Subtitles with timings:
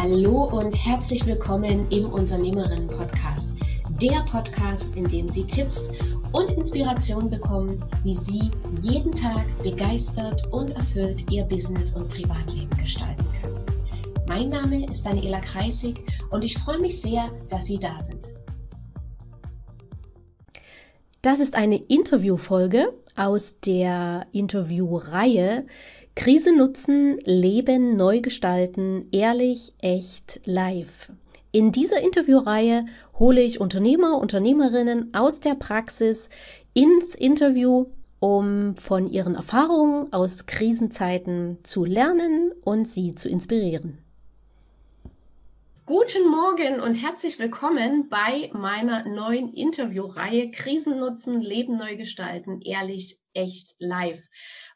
[0.00, 3.54] Hallo und herzlich willkommen im Unternehmerinnen-Podcast.
[4.00, 5.90] Der Podcast, in dem Sie Tipps
[6.30, 13.24] und Inspiration bekommen, wie Sie jeden Tag begeistert und erfüllt Ihr Business und Privatleben gestalten
[13.42, 13.64] können.
[14.28, 18.28] Mein Name ist Daniela Kreisig und ich freue mich sehr, dass Sie da sind.
[21.22, 25.66] Das ist eine Interviewfolge aus der Interviewreihe
[26.18, 31.12] Krise nutzen, Leben neu gestalten, ehrlich, echt, live.
[31.52, 32.86] In dieser Interviewreihe
[33.20, 36.28] hole ich Unternehmer, Unternehmerinnen aus der Praxis
[36.74, 37.86] ins Interview,
[38.18, 43.98] um von ihren Erfahrungen aus Krisenzeiten zu lernen und sie zu inspirieren.
[45.86, 53.20] Guten Morgen und herzlich willkommen bei meiner neuen Interviewreihe Krisen nutzen, Leben neu gestalten, ehrlich,
[53.32, 54.22] echt, live.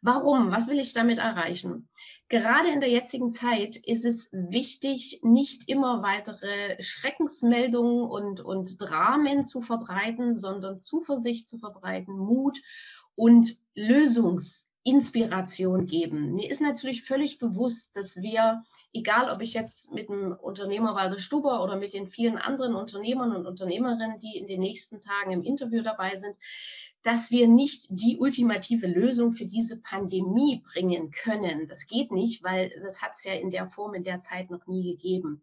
[0.05, 0.51] Warum?
[0.51, 1.89] Was will ich damit erreichen?
[2.29, 9.45] Gerade in der jetzigen Zeit ist es wichtig, nicht immer weitere Schreckensmeldungen und, und Dramen
[9.45, 12.59] zu verbreiten, sondern Zuversicht zu verbreiten, Mut
[13.15, 16.35] und Lösungs Inspiration geben.
[16.35, 21.21] Mir ist natürlich völlig bewusst, dass wir, egal ob ich jetzt mit dem Unternehmer Walter
[21.21, 25.43] Stuber oder mit den vielen anderen Unternehmern und Unternehmerinnen, die in den nächsten Tagen im
[25.43, 26.37] Interview dabei sind,
[27.03, 31.69] dass wir nicht die ultimative Lösung für diese Pandemie bringen können.
[31.69, 34.67] Das geht nicht, weil das hat es ja in der Form in der Zeit noch
[34.67, 35.43] nie gegeben.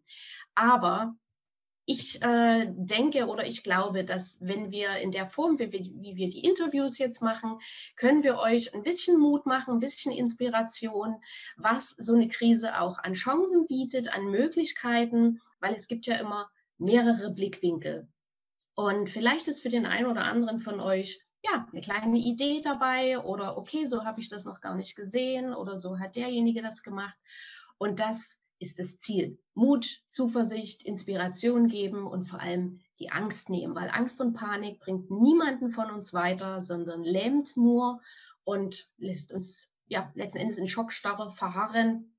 [0.54, 1.14] Aber
[1.90, 6.16] ich äh, denke oder ich glaube, dass wenn wir in der Form, wie wir, wie
[6.16, 7.58] wir, die Interviews jetzt machen,
[7.96, 11.16] können wir euch ein bisschen Mut machen, ein bisschen Inspiration,
[11.56, 16.48] was so eine Krise auch an Chancen bietet, an Möglichkeiten, weil es gibt ja immer
[16.78, 18.08] mehrere Blickwinkel.
[18.76, 23.18] Und vielleicht ist für den einen oder anderen von euch ja eine kleine Idee dabei
[23.18, 26.84] oder okay, so habe ich das noch gar nicht gesehen oder so hat derjenige das
[26.84, 27.18] gemacht.
[27.78, 29.38] Und das ist das Ziel.
[29.54, 35.10] Mut, Zuversicht, Inspiration geben und vor allem die Angst nehmen, weil Angst und Panik bringt
[35.10, 38.00] niemanden von uns weiter, sondern lähmt nur
[38.44, 42.14] und lässt uns ja letzten Endes in Schockstarre verharren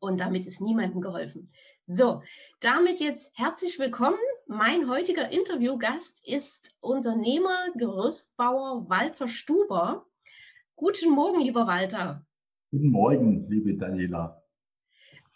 [0.00, 1.50] und damit ist niemandem geholfen.
[1.84, 2.22] So,
[2.60, 4.18] damit jetzt herzlich willkommen.
[4.46, 10.04] Mein heutiger Interviewgast ist Unternehmer, Gerüstbauer Walter Stuber.
[10.74, 12.26] Guten Morgen, lieber Walter.
[12.72, 14.42] Guten Morgen, liebe Daniela.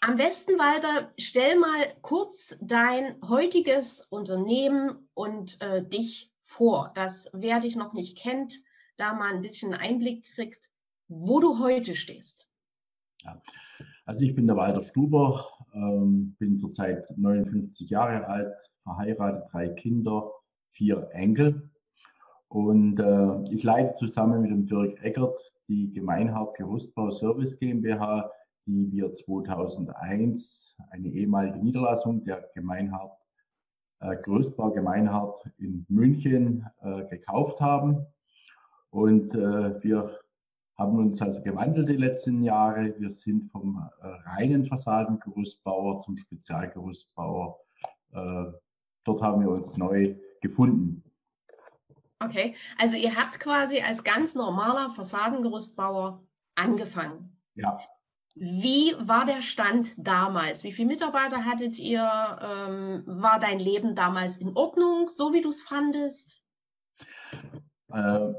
[0.03, 7.61] Am besten, Walter, stell mal kurz dein heutiges Unternehmen und äh, dich vor, dass wer
[7.61, 8.59] dich noch nicht kennt,
[8.97, 10.71] da mal ein bisschen Einblick kriegt,
[11.09, 12.49] wo du heute stehst.
[13.25, 13.43] Ja.
[14.06, 20.32] Also ich bin der Walter Stuber, ähm, bin zurzeit 59 Jahre alt, verheiratet, drei Kinder,
[20.71, 21.71] vier Enkel.
[22.49, 25.38] Und äh, ich leite zusammen mit dem Dirk Eckert
[25.69, 28.31] die Gemeinhaupt Gerüstbau Service GmbH
[28.66, 33.22] die wir 2001, eine ehemalige Niederlassung der Gemeinhaupt,
[34.00, 38.06] äh, Größbau Gemeinhaupt in München äh, gekauft haben.
[38.91, 40.19] Und äh, wir
[40.76, 42.94] haben uns also gewandelt die letzten Jahre.
[42.99, 47.59] Wir sind vom äh, reinen Fassadengerüstbauer zum Spezialgerüstbauer.
[48.12, 48.47] Äh,
[49.04, 51.04] dort haben wir uns neu gefunden.
[52.22, 56.22] Okay, also ihr habt quasi als ganz normaler Fassadengerüstbauer
[56.54, 57.37] angefangen.
[57.54, 57.81] Ja.
[58.37, 60.63] Wie war der Stand damals?
[60.63, 62.01] Wie viele Mitarbeiter hattet ihr?
[62.41, 66.45] Ähm, war dein Leben damals in Ordnung, so wie du es fandest?
[67.93, 68.33] Äh,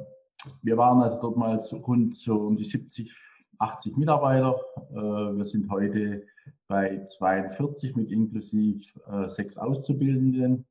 [0.63, 3.13] wir waren also dort mal so rund so um die 70,
[3.59, 4.55] 80 Mitarbeiter.
[4.91, 6.25] Äh, wir sind heute
[6.67, 10.67] bei 42 mit inklusive äh, sechs Auszubildenden.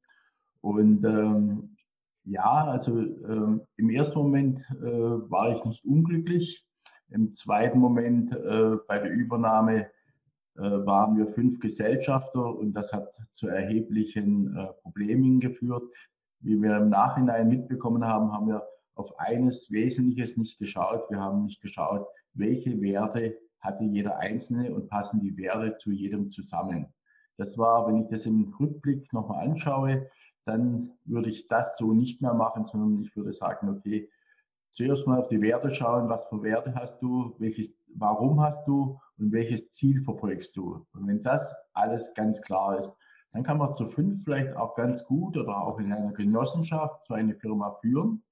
[0.62, 1.70] Und ähm,
[2.24, 6.64] ja, also ähm, im ersten Moment äh, war ich nicht unglücklich
[7.10, 9.90] im zweiten Moment äh, bei der Übernahme
[10.56, 15.82] äh, waren wir fünf Gesellschafter und das hat zu erheblichen äh, Problemen geführt.
[16.40, 21.10] Wie wir im Nachhinein mitbekommen haben, haben wir auf eines Wesentliches nicht geschaut.
[21.10, 26.30] Wir haben nicht geschaut, welche Werte hatte jeder Einzelne und passen die Werte zu jedem
[26.30, 26.86] zusammen.
[27.36, 30.08] Das war, wenn ich das im Rückblick nochmal anschaue,
[30.44, 34.10] dann würde ich das so nicht mehr machen, sondern ich würde sagen, okay,
[34.72, 38.98] zuerst mal auf die Werte schauen, was für Werte hast du, welches, warum hast du
[39.18, 40.86] und welches Ziel verfolgst du.
[40.92, 42.96] Und wenn das alles ganz klar ist,
[43.32, 47.14] dann kann man zu fünf vielleicht auch ganz gut oder auch in einer Genossenschaft so
[47.14, 48.22] eine Firma führen.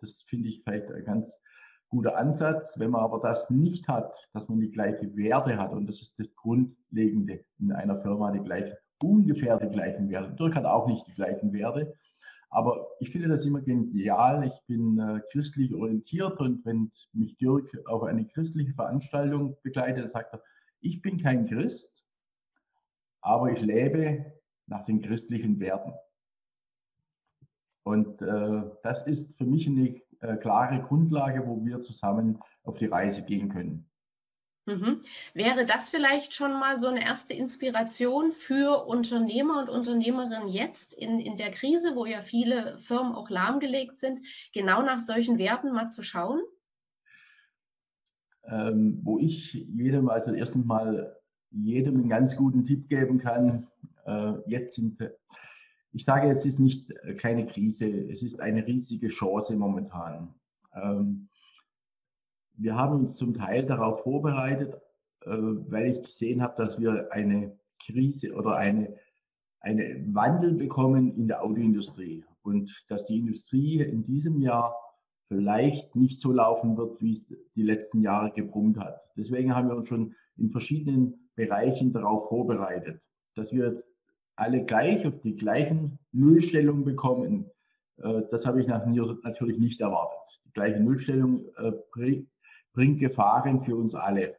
[0.00, 1.40] Das finde ich vielleicht ein ganz
[1.88, 2.78] guter Ansatz.
[2.78, 6.18] Wenn man aber das nicht hat, dass man die gleiche Werte hat, und das ist
[6.18, 10.34] das Grundlegende in einer Firma, die gleichen, ungefähr die gleichen Werte.
[10.34, 11.94] Dirk hat auch nicht die gleichen Werte,
[12.50, 14.46] aber ich finde das immer genial.
[14.46, 20.34] Ich bin äh, christlich orientiert und wenn mich Dirk auf eine christliche Veranstaltung begleitet, sagt
[20.34, 20.42] er,
[20.80, 22.06] ich bin kein Christ,
[23.20, 24.32] aber ich lebe
[24.66, 25.92] nach den christlichen Werten.
[27.82, 32.86] Und äh, das ist für mich eine äh, klare Grundlage, wo wir zusammen auf die
[32.86, 33.88] Reise gehen können.
[34.68, 35.00] Mhm.
[35.32, 41.20] Wäre das vielleicht schon mal so eine erste Inspiration für Unternehmer und Unternehmerinnen jetzt in,
[41.20, 44.20] in der Krise, wo ja viele Firmen auch lahmgelegt sind,
[44.52, 46.42] genau nach solchen Werten mal zu schauen?
[48.44, 51.16] Ähm, wo ich jedem, also erstens mal
[51.50, 53.68] jedem einen ganz guten Tipp geben kann,
[54.04, 54.98] äh, jetzt sind
[55.92, 60.34] ich sage jetzt, ist nicht äh, keine Krise, es ist eine riesige Chance momentan.
[60.74, 61.27] Ähm,
[62.58, 64.74] wir haben uns zum Teil darauf vorbereitet,
[65.24, 68.96] äh, weil ich gesehen habe, dass wir eine Krise oder eine,
[69.60, 74.74] eine Wandel bekommen in der Autoindustrie und dass die Industrie in diesem Jahr
[75.28, 79.00] vielleicht nicht so laufen wird, wie es die letzten Jahre gebrummt hat.
[79.16, 83.00] Deswegen haben wir uns schon in verschiedenen Bereichen darauf vorbereitet,
[83.34, 84.00] dass wir jetzt
[84.36, 87.50] alle gleich auf die gleichen Nullstellungen bekommen.
[87.98, 90.40] Äh, das habe ich natürlich nicht erwartet.
[90.46, 91.72] Die gleiche Nullstellung äh,
[92.72, 94.36] bringt Gefahren für uns alle.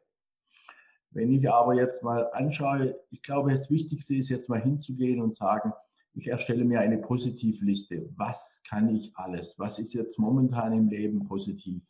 [1.12, 5.36] Wenn ich aber jetzt mal anschaue, ich glaube, das Wichtigste ist jetzt mal hinzugehen und
[5.36, 5.74] sagen,
[6.14, 8.10] ich erstelle mir eine Positivliste.
[8.16, 9.58] Was kann ich alles?
[9.58, 11.84] Was ist jetzt momentan im Leben positiv?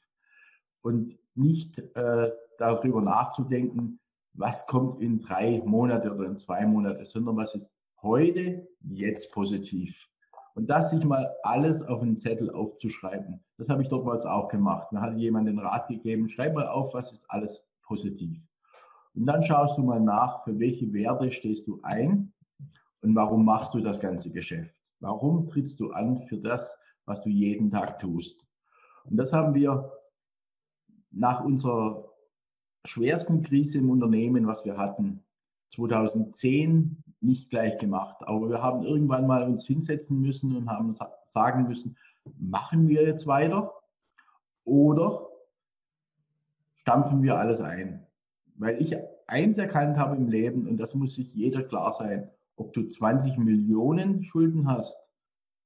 [0.82, 4.00] Und nicht äh, darüber nachzudenken,
[4.34, 10.10] was kommt in drei Monate oder in zwei Monate, sondern was ist heute, jetzt positiv.
[10.60, 14.92] Und das sich mal alles auf einen Zettel aufzuschreiben, das habe ich damals auch gemacht.
[14.92, 18.42] Mir hat jemand den Rat gegeben, schreib mal auf, was ist alles positiv.
[19.16, 22.34] Und dann schaust du mal nach, für welche Werte stehst du ein
[23.00, 24.76] und warum machst du das ganze Geschäft.
[25.00, 28.46] Warum trittst du an für das, was du jeden Tag tust.
[29.06, 29.94] Und das haben wir
[31.10, 32.04] nach unserer
[32.84, 35.24] schwersten Krise im Unternehmen, was wir hatten,
[35.70, 38.18] 2010 nicht gleich gemacht.
[38.22, 40.96] Aber wir haben irgendwann mal uns hinsetzen müssen und haben
[41.28, 41.98] sagen müssen,
[42.38, 43.74] machen wir jetzt weiter
[44.64, 45.28] oder
[46.78, 48.06] stampfen wir alles ein?
[48.56, 48.96] Weil ich
[49.28, 53.38] eins erkannt habe im Leben, und das muss sich jeder klar sein, ob du 20
[53.38, 55.00] Millionen Schulden hast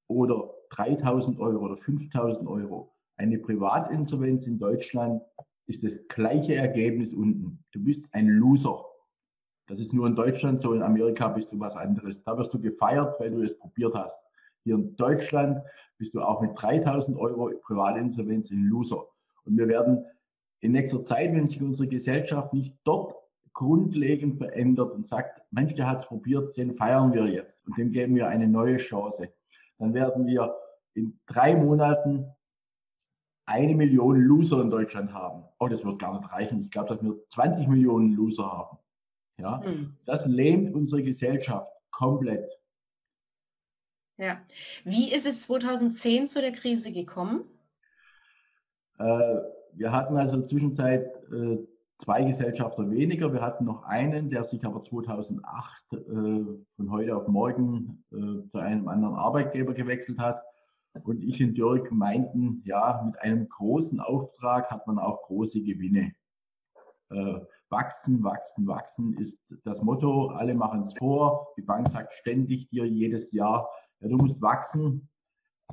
[0.07, 2.93] oder 3000 Euro oder 5000 Euro.
[3.15, 5.23] Eine Privatinsolvenz in Deutschland
[5.65, 7.63] ist das gleiche Ergebnis unten.
[7.71, 8.85] Du bist ein Loser.
[9.67, 12.23] Das ist nur in Deutschland so, in Amerika bist du was anderes.
[12.23, 14.21] Da wirst du gefeiert, weil du es probiert hast.
[14.63, 15.61] Hier in Deutschland
[15.97, 19.05] bist du auch mit 3000 Euro Privatinsolvenz ein Loser.
[19.45, 20.05] Und wir werden
[20.61, 23.15] in nächster Zeit, wenn sich unsere Gesellschaft nicht dort
[23.53, 27.91] grundlegend verändert und sagt, Mensch, der hat es probiert, den feiern wir jetzt und dem
[27.91, 29.29] geben wir eine neue Chance,
[29.77, 30.55] dann werden wir
[30.95, 32.25] in drei Monaten
[33.45, 35.43] eine Million Loser in Deutschland haben.
[35.59, 36.61] Oh, das wird gar nicht reichen.
[36.61, 38.77] Ich glaube, dass wir 20 Millionen Loser haben.
[39.37, 39.95] Ja, mhm.
[40.05, 42.49] das lähmt unsere Gesellschaft komplett.
[44.17, 44.41] Ja.
[44.83, 47.43] Wie ist es 2010 zu der Krise gekommen?
[48.99, 49.35] Äh,
[49.73, 51.57] wir hatten also zwischenzeit äh,
[51.97, 53.33] zwei Gesellschafter weniger.
[53.33, 58.59] Wir hatten noch einen, der sich aber 2008 äh, von heute auf morgen äh, zu
[58.59, 60.43] einem anderen Arbeitgeber gewechselt hat.
[61.03, 66.13] Und ich und Dirk meinten, ja, mit einem großen Auftrag hat man auch große Gewinne.
[67.73, 70.27] Wachsen, wachsen, wachsen ist das Motto.
[70.27, 71.47] Alle machen es vor.
[71.57, 73.67] Die Bank sagt ständig dir jedes Jahr,
[73.99, 75.09] ja, du musst wachsen.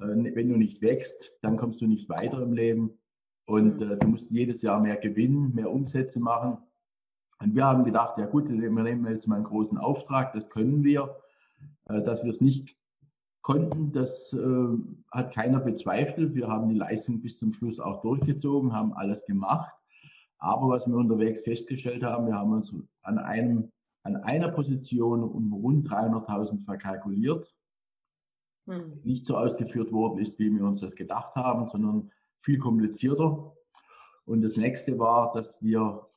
[0.00, 2.98] Äh, wenn du nicht wächst, dann kommst du nicht weiter im Leben.
[3.46, 3.92] Und mhm.
[3.92, 6.58] äh, du musst jedes Jahr mehr gewinnen, mehr Umsätze machen.
[7.42, 10.82] Und wir haben gedacht, ja gut, wir nehmen jetzt mal einen großen Auftrag, das können
[10.84, 11.16] wir.
[11.90, 12.76] Äh, dass wir es nicht
[13.42, 14.68] konnten, das äh,
[15.10, 16.34] hat keiner bezweifelt.
[16.34, 19.74] Wir haben die Leistung bis zum Schluss auch durchgezogen, haben alles gemacht.
[20.40, 23.70] Aber was wir unterwegs festgestellt haben, wir haben uns an, einem,
[24.02, 27.54] an einer Position um rund 300.000 verkalkuliert.
[28.66, 29.00] Hm.
[29.04, 32.10] Nicht so ausgeführt worden ist, wie wir uns das gedacht haben, sondern
[32.42, 33.54] viel komplizierter.
[34.24, 36.08] Und das nächste war, dass wir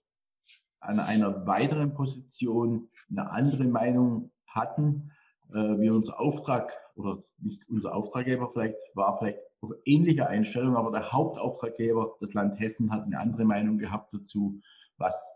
[0.79, 5.11] an einer weiteren Position eine andere Meinung hatten,
[5.49, 9.39] äh, wie unser Auftrag oder nicht unser Auftraggeber vielleicht war vielleicht
[9.85, 14.59] ähnliche Einstellung, aber der Hauptauftraggeber, das Land Hessen, hat eine andere Meinung gehabt dazu,
[14.97, 15.35] was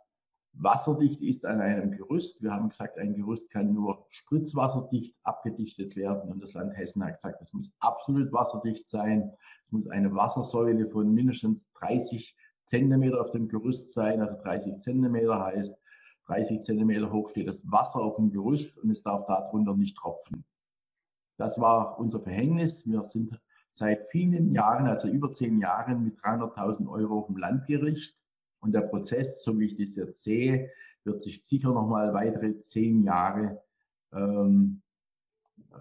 [0.60, 2.42] wasserdicht ist an einem Gerüst.
[2.42, 7.14] Wir haben gesagt, ein Gerüst kann nur spritzwasserdicht abgedichtet werden und das Land Hessen hat
[7.14, 9.32] gesagt, es muss absolut wasserdicht sein.
[9.64, 12.36] Es muss eine Wassersäule von mindestens 30
[12.66, 15.78] Zentimeter auf dem Gerüst sein, also 30 Zentimeter heißt
[16.28, 20.44] 30 Zentimeter hoch steht das Wasser auf dem Gerüst und es darf darunter nicht tropfen.
[21.38, 22.86] Das war unser Verhängnis.
[22.88, 23.40] Wir sind
[23.70, 28.16] seit vielen Jahren, also über zehn Jahren, mit 300.000 Euro dem Landgericht.
[28.60, 30.72] Und der Prozess, so wie ich das jetzt sehe,
[31.04, 33.62] wird sich sicher noch mal weitere zehn Jahre
[34.12, 34.82] ähm,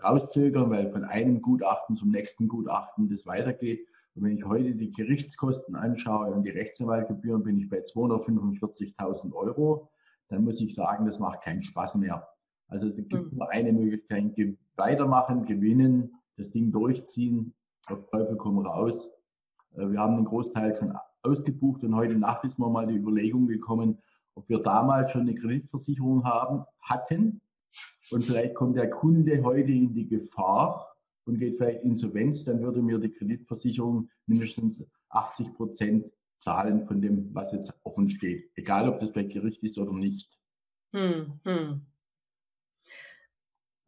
[0.05, 3.87] rauszögern, weil von einem Gutachten zum nächsten Gutachten das weitergeht.
[4.15, 9.91] Und wenn ich heute die Gerichtskosten anschaue und die Rechtsanwaltgebühren, bin ich bei 245.000 Euro.
[10.29, 12.27] Dann muss ich sagen, das macht keinen Spaß mehr.
[12.69, 13.39] Also es gibt mhm.
[13.39, 14.35] nur eine Möglichkeit,
[14.77, 17.55] weitermachen, gewinnen, das Ding durchziehen,
[17.87, 19.13] auf Teufel komm raus.
[19.75, 23.47] Äh, wir haben den Großteil schon ausgebucht und heute Nacht ist mir mal die Überlegung
[23.47, 23.99] gekommen,
[24.35, 27.41] ob wir damals schon eine Kreditversicherung haben, hatten
[28.11, 32.83] und vielleicht kommt der Kunde heute in die Gefahr und geht vielleicht insolvenz, dann würde
[32.83, 38.99] mir die Kreditversicherung mindestens 80 Prozent zahlen von dem, was jetzt offen steht, egal ob
[38.99, 40.39] das bei Gericht ist oder nicht.
[40.93, 41.81] Hm, hm.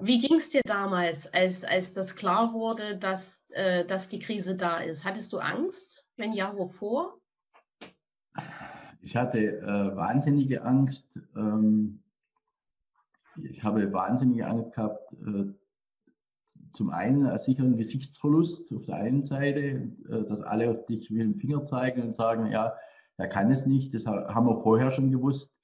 [0.00, 4.56] Wie ging es dir damals, als, als das klar wurde, dass, äh, dass die Krise
[4.56, 5.04] da ist?
[5.04, 6.06] Hattest du Angst?
[6.16, 7.18] Wenn ja, wovor?
[9.00, 11.20] Ich hatte äh, wahnsinnige Angst.
[11.36, 12.02] Ähm,
[13.42, 15.12] ich habe wahnsinnige Angst gehabt.
[15.14, 15.52] Äh,
[16.72, 21.10] zum einen äh, sicher ein Gesichtsverlust auf der einen Seite, äh, dass alle auf dich
[21.10, 22.74] mit dem Finger zeigen und sagen, ja,
[23.16, 23.92] er kann es nicht.
[23.94, 25.60] Das haben wir vorher schon gewusst.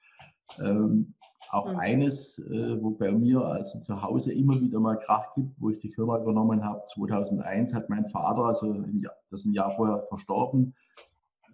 [0.59, 1.15] Ähm,
[1.55, 1.79] auch mhm.
[1.79, 5.79] eines, äh, wo bei mir also zu Hause immer wieder mal Krach gibt, wo ich
[5.79, 6.85] die Firma übernommen habe.
[6.87, 8.85] 2001 hat mein Vater, also
[9.31, 10.75] das ist ein Jahr vorher verstorben,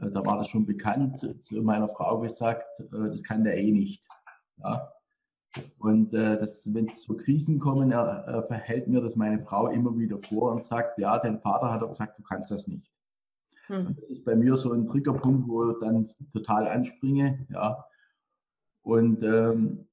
[0.00, 3.72] äh, da war das schon bekannt, zu meiner Frau gesagt, äh, das kann der eh
[3.72, 4.08] nicht.
[4.58, 4.92] Ja?
[5.78, 9.96] Und äh, wenn es zu Krisen kommen, er, er verhält mir das meine Frau immer
[9.98, 12.90] wieder vor und sagt, ja, dein Vater hat gesagt, du kannst das nicht.
[13.66, 13.88] Hm.
[13.88, 17.46] Und das ist bei mir so ein Triggerpunkt, wo ich dann total anspringe.
[17.50, 17.84] Ja.
[18.82, 19.88] Und ähm,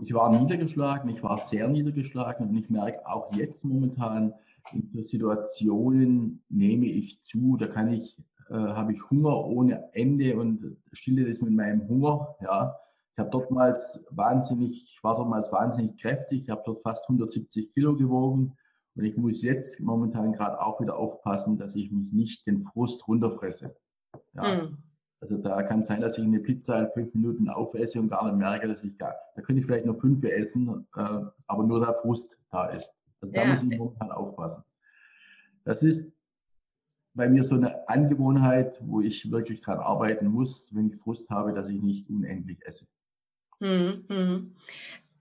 [0.00, 4.34] ich war niedergeschlagen, ich war sehr niedergeschlagen und ich merke auch jetzt momentan
[4.72, 10.36] in so Situationen nehme ich zu, da kann ich, äh, habe ich Hunger ohne Ende
[10.36, 12.34] und stille das mit meinem Hunger.
[12.40, 12.76] Ja.
[13.12, 17.94] Ich habe dortmals wahnsinnig, ich war dortmals wahnsinnig kräftig, ich habe dort fast 170 Kilo
[17.94, 18.56] gewogen
[18.96, 23.06] und ich muss jetzt momentan gerade auch wieder aufpassen, dass ich mich nicht den Frust
[23.06, 23.76] runterfresse.
[24.34, 24.62] Ja.
[24.62, 24.78] Mhm.
[25.24, 28.26] Also da kann es sein, dass ich eine Pizza in fünf Minuten aufesse und gar
[28.26, 31.80] nicht merke, dass ich gar, da könnte ich vielleicht noch fünf essen, äh, aber nur
[31.80, 32.98] der Frust da ist.
[33.22, 33.48] Also da ja.
[33.48, 34.64] muss ich momentan aufpassen.
[35.64, 36.18] Das ist
[37.14, 41.54] bei mir so eine Angewohnheit, wo ich wirklich dran arbeiten muss, wenn ich Frust habe,
[41.54, 42.86] dass ich nicht unendlich esse.
[43.60, 44.54] Hm, hm.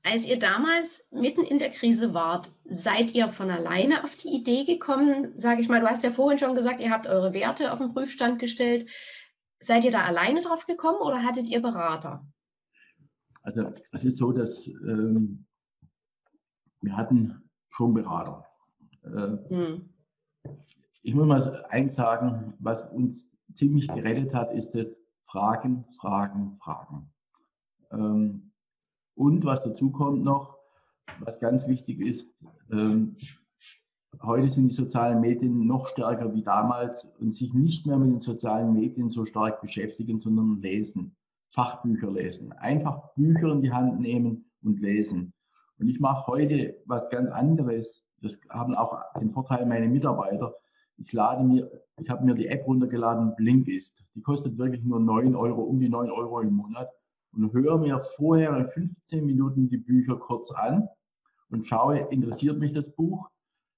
[0.06, 4.66] Als ihr damals mitten in der Krise wart, seid ihr von alleine auf die Idee
[4.66, 5.32] gekommen?
[5.38, 7.94] Sage ich mal, du hast ja vorhin schon gesagt, ihr habt eure Werte auf den
[7.94, 8.86] Prüfstand gestellt.
[9.64, 12.26] Seid ihr da alleine drauf gekommen oder hattet ihr Berater?
[13.44, 15.46] Also es ist so, dass ähm,
[16.82, 18.46] wir hatten schon Berater.
[19.04, 19.90] Äh, hm.
[21.02, 27.14] Ich muss mal eins sagen, was uns ziemlich gerettet hat, ist das Fragen, Fragen, Fragen.
[27.92, 28.52] Ähm,
[29.16, 30.58] und was dazu kommt noch,
[31.20, 32.34] was ganz wichtig ist,
[32.70, 33.16] ähm,
[34.22, 38.20] heute sind die sozialen Medien noch stärker wie damals und sich nicht mehr mit den
[38.20, 41.16] sozialen Medien so stark beschäftigen, sondern lesen,
[41.50, 45.34] Fachbücher lesen, einfach Bücher in die Hand nehmen und lesen.
[45.80, 48.08] Und ich mache heute was ganz anderes.
[48.22, 50.56] Das haben auch den Vorteil meine Mitarbeiter.
[50.98, 51.70] Ich lade mir,
[52.02, 54.04] ich habe mir die App runtergeladen, Blinkist.
[54.16, 56.90] Die kostet wirklich nur 9 Euro, um die 9 Euro im Monat
[57.34, 60.88] und höre mir vorher in 15 Minuten die Bücher kurz an
[61.50, 63.30] und schaue, interessiert mich das Buch,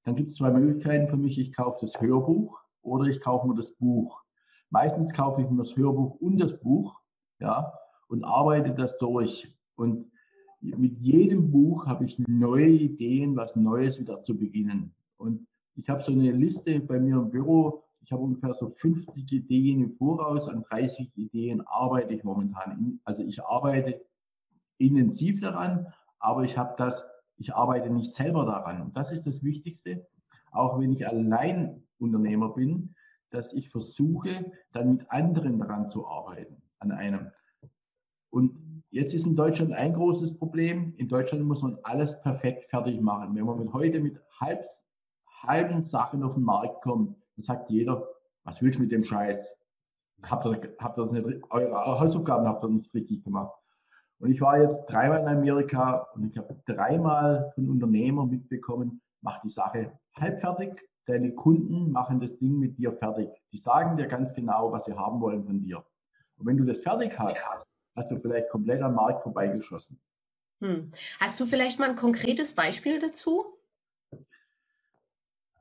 [0.06, 1.40] dann gibt es zwei Möglichkeiten für mich.
[1.40, 4.24] Ich kaufe das Hörbuch oder ich kaufe mir das Buch.
[4.70, 7.02] Meistens kaufe ich mir das Hörbuch und das Buch,
[7.40, 7.74] ja,
[8.08, 9.52] und arbeite das durch.
[9.76, 10.12] Und
[10.62, 14.94] mit jedem Buch habe ich neue Ideen, was Neues wieder zu beginnen.
[15.18, 17.84] Und ich habe so eine Liste bei mir im Büro.
[18.02, 20.48] Ich habe ungefähr so 50 Ideen im Voraus.
[20.48, 23.00] An 30 Ideen arbeite ich momentan.
[23.04, 24.06] Also ich arbeite
[24.78, 25.88] intensiv daran,
[26.20, 28.82] aber ich habe das ich arbeite nicht selber daran.
[28.82, 30.08] Und das ist das Wichtigste,
[30.52, 32.96] auch wenn ich allein Unternehmer bin,
[33.30, 37.32] dass ich versuche, dann mit anderen daran zu arbeiten, an einem.
[38.30, 40.94] Und jetzt ist in Deutschland ein großes Problem.
[40.98, 43.36] In Deutschland muss man alles perfekt fertig machen.
[43.36, 44.64] Wenn man mit heute mit halb,
[45.44, 48.08] halben Sachen auf den Markt kommt, dann sagt jeder,
[48.44, 49.62] was willst du mit dem Scheiß?
[50.24, 53.54] Habt ihr, habt ihr nicht, eure Hausaufgaben habt ihr nicht richtig gemacht.
[54.20, 59.40] Und ich war jetzt dreimal in Amerika und ich habe dreimal von Unternehmern mitbekommen, mach
[59.42, 60.88] die Sache halbfertig.
[61.06, 63.30] Deine Kunden machen das Ding mit dir fertig.
[63.52, 65.86] Die sagen dir ganz genau, was sie haben wollen von dir.
[66.38, 67.46] Und wenn du das fertig hast,
[67.96, 70.00] hast du vielleicht komplett am Markt vorbeigeschossen.
[70.62, 70.90] Hm.
[71.20, 73.46] Hast du vielleicht mal ein konkretes Beispiel dazu?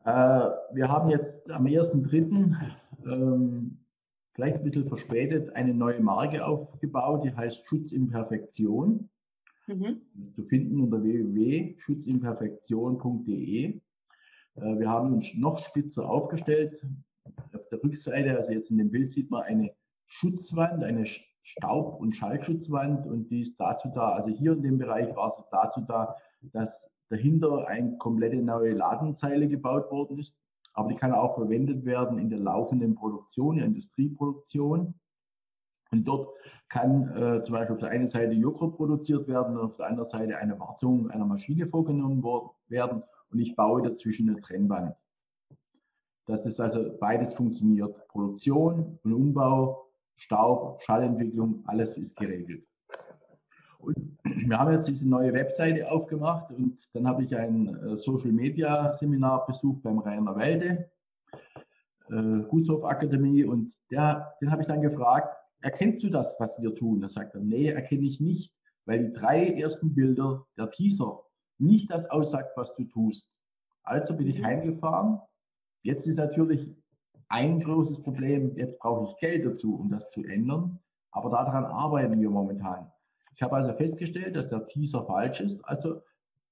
[0.05, 2.71] Äh, wir haben jetzt am 1.3.
[3.07, 3.84] Ähm,
[4.35, 9.09] vielleicht ein bisschen verspätet, eine neue Marke aufgebaut, die heißt Schutz in Perfektion.
[9.67, 10.03] Mhm.
[10.15, 13.65] Das ist zu finden unter www.schutzimperfektion.de.
[13.65, 13.81] Äh,
[14.57, 16.87] wir haben uns noch spitzer aufgestellt.
[17.55, 19.71] Auf der Rückseite, also jetzt in dem Bild sieht man eine
[20.07, 25.15] Schutzwand, eine Staub- und Schallschutzwand und die ist dazu da, also hier in dem Bereich
[25.15, 30.39] war es dazu da, dass dahinter eine komplette neue Ladenzeile gebaut worden ist.
[30.75, 34.95] Aber die kann auch verwendet werden in der laufenden Produktion, in der Industrieproduktion.
[35.93, 36.35] Und dort
[36.69, 40.09] kann äh, zum Beispiel auf der einen Seite Joghurt produziert werden und auf der anderen
[40.09, 42.23] Seite eine Wartung einer Maschine vorgenommen
[42.67, 43.03] werden.
[43.31, 44.95] Und ich baue dazwischen eine Trennwand.
[46.27, 48.09] Dass es also beides funktioniert.
[48.09, 52.67] Produktion und Umbau, Staub, Schallentwicklung, alles ist geregelt.
[53.79, 58.33] Und wir haben jetzt diese neue Webseite aufgemacht und dann habe ich ein äh, Social
[58.33, 60.91] Media Seminar besucht beim Rainer Welde,
[62.11, 66.75] äh, Gutshof Akademie und der, den habe ich dann gefragt, erkennst du das, was wir
[66.75, 67.01] tun?
[67.01, 68.53] Da sagt er, nee, erkenne ich nicht,
[68.85, 71.23] weil die drei ersten Bilder, der Teaser,
[71.59, 73.31] nicht das aussagt, was du tust.
[73.83, 74.47] Also bin ich mhm.
[74.47, 75.21] heimgefahren.
[75.83, 76.75] Jetzt ist natürlich
[77.29, 80.81] ein großes Problem, jetzt brauche ich Geld dazu, um das zu ändern.
[81.11, 82.91] Aber daran arbeiten wir momentan.
[83.35, 85.65] Ich habe also festgestellt, dass der Teaser falsch ist.
[85.65, 86.03] Also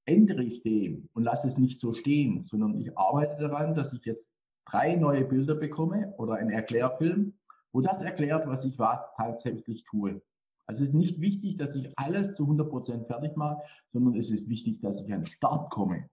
[0.05, 4.05] ändere ich den und lasse es nicht so stehen, sondern ich arbeite daran, dass ich
[4.05, 4.33] jetzt
[4.65, 7.35] drei neue Bilder bekomme oder einen Erklärfilm,
[7.73, 10.23] wo das erklärt, was ich tatsächlich tue.
[10.67, 13.63] Also es ist nicht wichtig, dass ich alles zu 100 Prozent fertig mache,
[13.93, 16.09] sondern es ist wichtig, dass ich an den Start komme.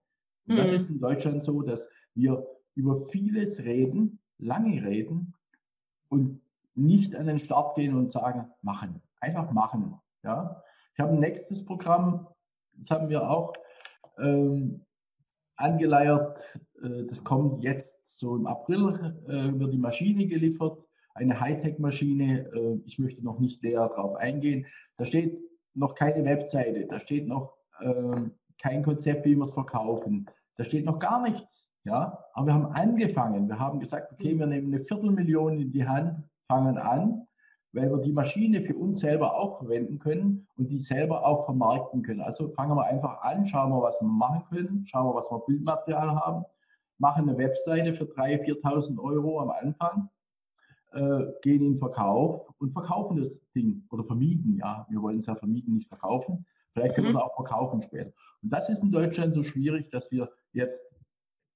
[0.46, 0.74] Und das hm.
[0.74, 5.34] ist in Deutschland so, dass wir über vieles reden, lange reden
[6.08, 6.40] und
[6.74, 9.02] nicht an den Start gehen und sagen, machen.
[9.20, 10.00] Einfach machen.
[10.22, 10.62] Ja?
[10.94, 12.26] Ich habe ein nächstes Programm,
[12.72, 13.52] das haben wir auch
[14.18, 14.84] ähm,
[15.56, 16.60] angeleiert.
[16.82, 22.50] Äh, das kommt jetzt so im April, äh, wird die Maschine geliefert, eine Hightech-Maschine.
[22.52, 24.66] Äh, ich möchte noch nicht näher darauf eingehen.
[24.96, 25.38] Da steht
[25.74, 28.22] noch keine Webseite, da steht noch äh,
[28.58, 30.26] kein Konzept, wie wir es verkaufen.
[30.56, 31.72] Da steht noch gar nichts.
[31.84, 32.24] Ja?
[32.34, 33.48] Aber wir haben angefangen.
[33.48, 37.26] Wir haben gesagt, okay, wir nehmen eine Viertelmillion in die Hand, fangen an
[37.72, 42.02] weil wir die Maschine für uns selber auch verwenden können und die selber auch vermarkten
[42.02, 42.20] können.
[42.20, 45.38] Also fangen wir einfach an, schauen wir, was wir machen können, schauen wir, was wir
[45.46, 46.44] Bildmaterial haben,
[46.98, 50.10] machen eine Webseite für 3.000, 4.000 Euro am Anfang,
[50.92, 54.56] äh, gehen in Verkauf und verkaufen das Ding oder vermieten.
[54.56, 56.44] Ja, wir wollen es ja vermieten, nicht verkaufen.
[56.72, 57.14] Vielleicht können mhm.
[57.14, 58.12] wir es auch verkaufen später.
[58.42, 60.84] Und das ist in Deutschland so schwierig, dass wir jetzt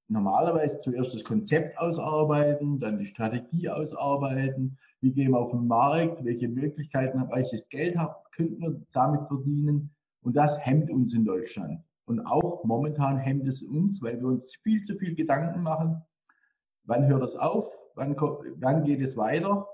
[0.09, 6.25] normalerweise zuerst das Konzept ausarbeiten, dann die Strategie ausarbeiten, wie gehen wir auf den Markt,
[6.25, 7.97] welche Möglichkeiten, welches Geld
[8.33, 9.95] könnten wir damit verdienen.
[10.23, 11.81] Und das hemmt uns in Deutschland.
[12.07, 16.03] Und auch momentan hemmt es uns, weil wir uns viel zu viel Gedanken machen.
[16.85, 17.71] Wann hört das auf?
[17.95, 19.67] Wann, wann geht es weiter?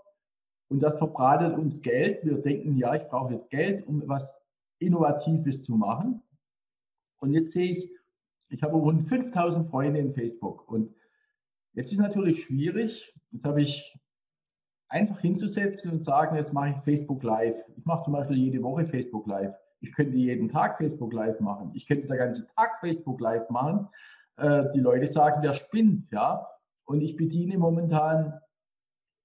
[0.68, 2.24] Und das verbratet uns Geld.
[2.24, 4.40] Wir denken, ja, ich brauche jetzt Geld, um etwas
[4.78, 6.22] Innovatives zu machen.
[7.18, 7.90] Und jetzt sehe ich,
[8.50, 10.68] ich habe rund 5000 Freunde in Facebook.
[10.68, 10.94] Und
[11.72, 13.14] jetzt ist natürlich schwierig.
[13.30, 13.98] Jetzt habe ich
[14.88, 17.56] einfach hinzusetzen und sagen, jetzt mache ich Facebook Live.
[17.76, 19.54] Ich mache zum Beispiel jede Woche Facebook Live.
[19.80, 21.70] Ich könnte jeden Tag Facebook Live machen.
[21.74, 23.88] Ich könnte den ganzen Tag Facebook Live machen.
[24.36, 26.46] Äh, die Leute sagen, der spinnt, ja.
[26.84, 28.34] Und ich bediene momentan,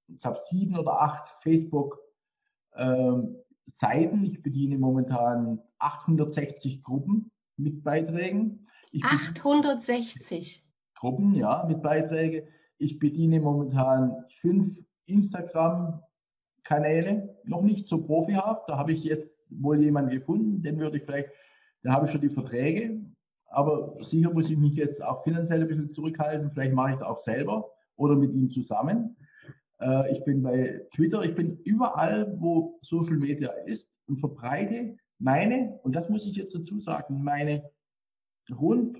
[0.08, 2.00] ich habe sieben oder acht Facebook
[2.76, 4.24] ähm, Seiten.
[4.24, 8.65] Ich bediene momentan 860 Gruppen mit Beiträgen.
[8.96, 10.64] Ich 860
[10.96, 12.48] Gruppen, ja, mit Beiträgen.
[12.78, 18.70] Ich bediene momentan fünf Instagram-Kanäle, noch nicht so profihaft.
[18.70, 21.28] Da habe ich jetzt wohl jemanden gefunden, den würde ich vielleicht,
[21.84, 23.02] da habe ich schon die Verträge.
[23.48, 26.52] Aber sicher muss ich mich jetzt auch finanziell ein bisschen zurückhalten.
[26.52, 29.18] Vielleicht mache ich es auch selber oder mit ihm zusammen.
[29.82, 35.82] Äh, ich bin bei Twitter, ich bin überall, wo Social Media ist und verbreite meine,
[35.84, 37.70] und das muss ich jetzt dazu sagen, meine
[38.52, 39.00] rund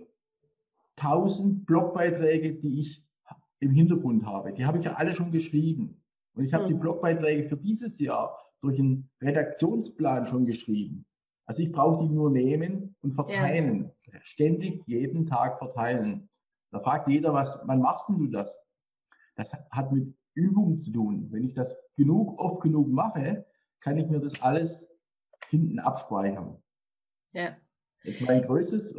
[0.98, 3.06] 1000 Blogbeiträge, die ich
[3.60, 4.54] im Hintergrund habe.
[4.54, 6.02] Die habe ich ja alle schon geschrieben.
[6.36, 6.80] Und ich habe die hm.
[6.80, 11.06] Blogbeiträge für dieses Jahr durch einen Redaktionsplan schon geschrieben.
[11.46, 13.92] Also ich brauche die nur nehmen und verteilen.
[14.08, 14.20] Ja.
[14.24, 16.30] Ständig jeden Tag verteilen.
[16.72, 18.60] Da fragt jeder, was, wann machst du das?
[19.36, 21.28] Das hat mit Übung zu tun.
[21.32, 23.46] Wenn ich das genug, oft genug mache,
[23.80, 24.88] kann ich mir das alles
[25.50, 26.62] hinten abspeichern.
[27.34, 27.56] Ja.
[28.28, 28.98] Mein größtes,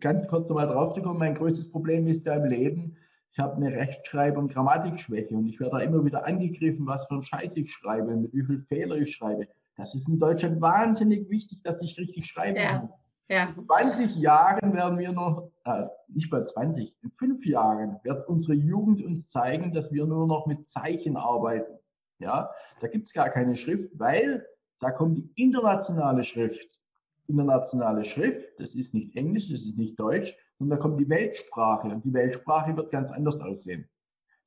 [0.00, 2.96] ganz kurz nochmal drauf zu kommen, mein größtes Problem ist ja im Leben,
[3.32, 7.16] ich habe eine Rechtschreib- und Grammatikschwäche und ich werde da immer wieder angegriffen, was für
[7.16, 9.46] ein Scheiß ich schreibe, mit wie viel Fehler ich schreibe.
[9.76, 12.58] Das ist in Deutschland wahnsinnig wichtig, dass ich richtig schreibe.
[12.58, 12.88] Ja.
[13.28, 13.54] Ja.
[13.56, 18.54] In 20 Jahren werden wir noch, äh, nicht bei 20, in fünf Jahren wird unsere
[18.54, 21.78] Jugend uns zeigen, dass wir nur noch mit Zeichen arbeiten.
[22.18, 24.46] Ja, da gibt es gar keine Schrift, weil
[24.80, 26.80] da kommt die internationale Schrift.
[27.28, 31.88] Internationale Schrift, das ist nicht Englisch, das ist nicht Deutsch, sondern da kommt die Weltsprache
[31.88, 33.88] und die Weltsprache wird ganz anders aussehen.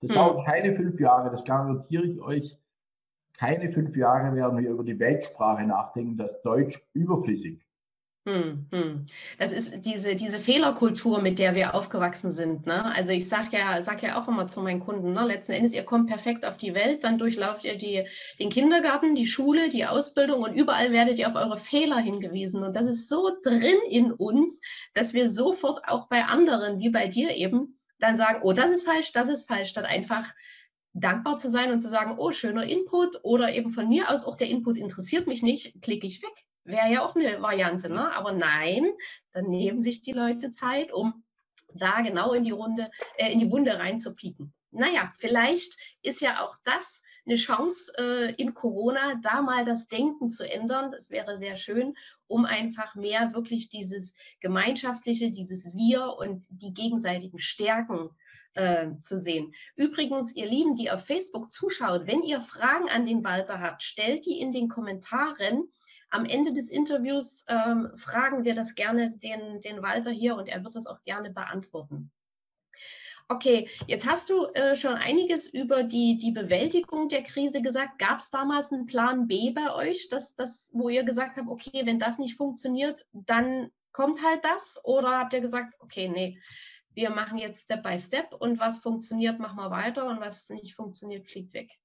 [0.02, 0.16] Das hm.
[0.16, 2.58] dauert keine fünf Jahre, das garantiere ich euch.
[3.38, 7.66] Keine fünf Jahre werden wir über die Weltsprache nachdenken, dass Deutsch überflüssig.
[8.26, 9.06] Hm, hm.
[9.40, 12.66] Das ist diese, diese Fehlerkultur, mit der wir aufgewachsen sind.
[12.66, 12.84] Ne?
[12.94, 15.26] Also ich sage ja, sag ja auch immer zu meinen Kunden, ne?
[15.26, 18.06] letzten Endes, ihr kommt perfekt auf die Welt, dann durchlauft ihr die,
[18.40, 22.62] den Kindergarten, die Schule, die Ausbildung und überall werdet ihr auf eure Fehler hingewiesen.
[22.62, 24.62] Und das ist so drin in uns,
[24.94, 28.86] dass wir sofort auch bei anderen, wie bei dir eben, dann sagen, oh, das ist
[28.86, 30.30] falsch, das ist falsch, statt einfach
[30.94, 34.36] dankbar zu sein und zu sagen, oh, schöner Input oder eben von mir aus, auch
[34.36, 36.46] der Input interessiert mich nicht, klicke ich weg.
[36.70, 38.14] Wäre ja auch eine Variante, ne?
[38.14, 38.90] Aber nein,
[39.32, 41.24] dann nehmen sich die Leute Zeit, um
[41.74, 44.54] da genau in die Runde, äh, in die Wunde reinzupieken.
[44.72, 50.30] Naja, vielleicht ist ja auch das eine Chance äh, in Corona, da mal das Denken
[50.30, 50.92] zu ändern.
[50.92, 51.96] Das wäre sehr schön,
[52.28, 58.12] um einfach mehr wirklich dieses Gemeinschaftliche, dieses Wir und die gegenseitigen Stärken
[58.54, 59.54] äh, zu sehen.
[59.76, 64.28] Übrigens, ihr Lieben, die auf Facebook zuschaut, wenn ihr Fragen an den Walter habt, stellt
[64.28, 65.68] die in den Kommentaren.
[66.10, 70.64] Am Ende des Interviews ähm, fragen wir das gerne den, den Walter hier und er
[70.64, 72.12] wird das auch gerne beantworten.
[73.32, 78.00] Okay, jetzt hast du äh, schon einiges über die, die Bewältigung der Krise gesagt.
[78.00, 81.86] Gab es damals einen Plan B bei euch, dass, dass, wo ihr gesagt habt, okay,
[81.86, 84.82] wenn das nicht funktioniert, dann kommt halt das?
[84.84, 86.40] Oder habt ihr gesagt, okay, nee,
[86.96, 90.74] wir machen jetzt Step by Step und was funktioniert, machen wir weiter und was nicht
[90.74, 91.78] funktioniert, fliegt weg?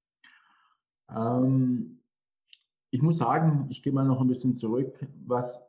[1.11, 2.01] Ähm,
[2.95, 5.61] ich muss sagen, ich gehe mal noch ein bisschen zurück, was,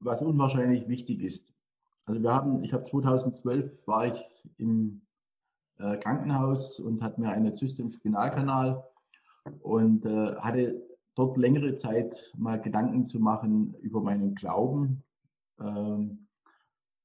[0.00, 1.54] was unwahrscheinlich wichtig ist.
[2.04, 4.22] Also wir haben, ich habe 2012 war ich
[4.58, 5.00] im
[5.78, 8.84] äh, Krankenhaus und hatte mir eine Zyste im Spinalkanal
[9.62, 15.04] und äh, hatte dort längere Zeit mal Gedanken zu machen über meinen Glauben,
[15.58, 16.26] ähm,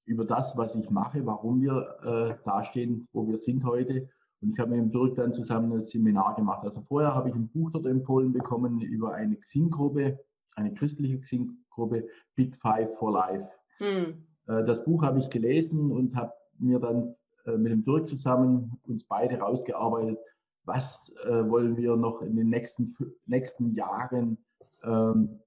[0.06, 4.10] über das, was ich mache, warum wir äh, dastehen, wo wir sind heute
[4.44, 6.64] und ich habe mit dem Dirk dann zusammen ein Seminar gemacht.
[6.64, 10.20] Also vorher habe ich ein Buch dort empfohlen bekommen über eine Xing-Gruppe,
[10.56, 13.48] eine christliche Xing-Gruppe, Big Five for Life.
[13.78, 14.26] Hm.
[14.48, 18.78] Äh, das Buch habe ich gelesen und habe mir dann äh, mit dem Dirk zusammen
[18.84, 20.20] uns beide rausgearbeitet,
[20.66, 24.38] was äh, wollen wir noch in den nächsten, nächsten Jahren
[24.84, 25.40] ähm,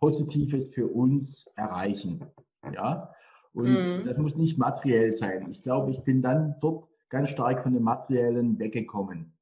[0.00, 2.24] Positives für uns erreichen.
[2.72, 3.12] Ja,
[3.52, 4.02] und mhm.
[4.04, 5.48] das muss nicht materiell sein.
[5.50, 9.32] Ich glaube, ich bin dann dort ganz stark von dem Materiellen weggekommen.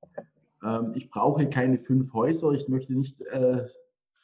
[0.63, 2.53] Ähm, ich brauche keine fünf Häuser.
[2.53, 3.67] Ich möchte nicht äh,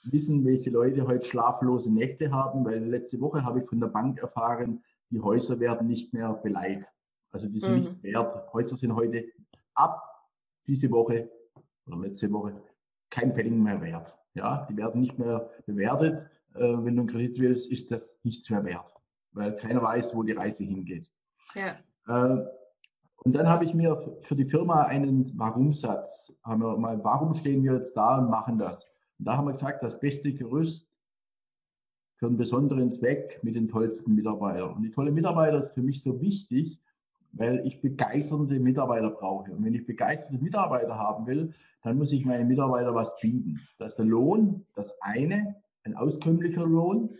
[0.04, 4.20] wissen, welche Leute heute schlaflose Nächte haben, weil letzte Woche habe ich von der Bank
[4.20, 6.92] erfahren, die Häuser werden nicht mehr beleiht.
[7.30, 7.78] Also die sind mhm.
[7.78, 8.52] nicht wert.
[8.52, 9.24] Häuser sind heute
[9.74, 10.02] ab
[10.66, 11.30] diese Woche
[11.86, 12.62] oder letzte Woche
[13.10, 14.16] kein Pfennig mehr wert.
[14.34, 16.26] Ja, die werden nicht mehr bewertet.
[16.54, 18.94] Äh, wenn du einen Kredit willst, ist das nichts mehr wert,
[19.32, 21.10] weil keiner weiß, wo die Reise hingeht.
[21.54, 21.76] Ja.
[22.06, 22.46] Äh,
[23.24, 28.18] und dann habe ich mir für die Firma einen Warum-Satz, warum stehen wir jetzt da
[28.18, 28.90] und machen das?
[29.18, 30.90] Und da haben wir gesagt, das beste Gerüst
[32.16, 34.74] für einen besonderen Zweck mit den tollsten Mitarbeitern.
[34.74, 36.80] Und die tolle Mitarbeiter ist für mich so wichtig,
[37.32, 39.52] weil ich begeisternde Mitarbeiter brauche.
[39.52, 43.60] Und wenn ich begeisterte Mitarbeiter haben will, dann muss ich meinen Mitarbeitern was bieten.
[43.78, 47.10] Das ist der Lohn, das eine, ein auskömmlicher Lohn.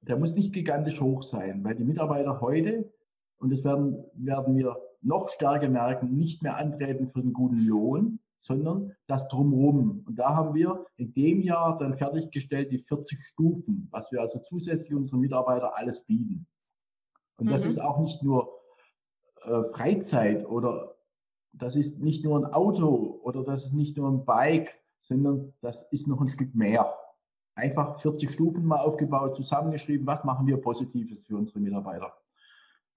[0.00, 2.92] Der muss nicht gigantisch hoch sein, weil die Mitarbeiter heute,
[3.38, 8.20] und das werden, werden wir noch stärker merken, nicht mehr antreten für den guten Lohn,
[8.38, 10.04] sondern das drumherum.
[10.06, 14.40] Und da haben wir in dem Jahr dann fertiggestellt die 40 Stufen, was wir also
[14.44, 16.46] zusätzlich unseren Mitarbeitern alles bieten.
[17.36, 17.50] Und mhm.
[17.50, 18.50] das ist auch nicht nur
[19.44, 20.94] äh, Freizeit oder
[21.52, 25.90] das ist nicht nur ein Auto oder das ist nicht nur ein Bike, sondern das
[25.90, 26.92] ist noch ein Stück mehr.
[27.54, 32.12] Einfach 40 Stufen mal aufgebaut, zusammengeschrieben, was machen wir Positives für unsere Mitarbeiter.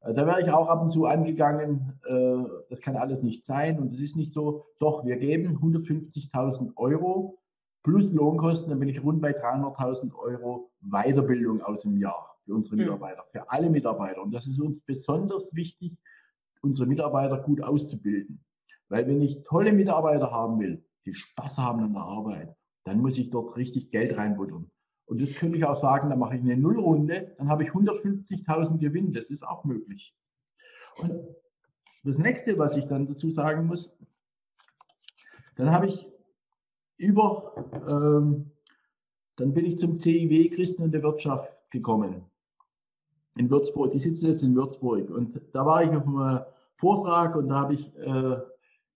[0.01, 3.79] Äh, da wäre ich auch ab und zu angegangen, äh, das kann alles nicht sein
[3.79, 4.65] und es ist nicht so.
[4.79, 7.39] Doch, wir geben 150.000 Euro
[7.83, 12.77] plus Lohnkosten, dann bin ich rund bei 300.000 Euro Weiterbildung aus dem Jahr für unsere
[12.77, 12.83] hm.
[12.83, 14.21] Mitarbeiter, für alle Mitarbeiter.
[14.21, 15.97] Und das ist uns besonders wichtig,
[16.61, 18.43] unsere Mitarbeiter gut auszubilden.
[18.89, 23.17] Weil wenn ich tolle Mitarbeiter haben will, die Spaß haben an der Arbeit, dann muss
[23.17, 24.71] ich dort richtig Geld reinbuttern.
[25.07, 28.77] Und das könnte ich auch sagen, dann mache ich eine Nullrunde, dann habe ich 150.000
[28.77, 29.13] Gewinn.
[29.13, 30.13] Das ist auch möglich.
[30.97, 31.13] Und
[32.03, 33.91] das nächste, was ich dann dazu sagen muss,
[35.55, 36.07] dann habe ich
[36.97, 37.53] über,
[37.87, 38.51] ähm,
[39.37, 42.25] dann bin ich zum CIW Christen und der Wirtschaft gekommen.
[43.37, 45.09] In Würzburg, die sitzen jetzt in Würzburg.
[45.09, 46.41] Und da war ich auf einem
[46.75, 48.37] Vortrag und da habe ich äh,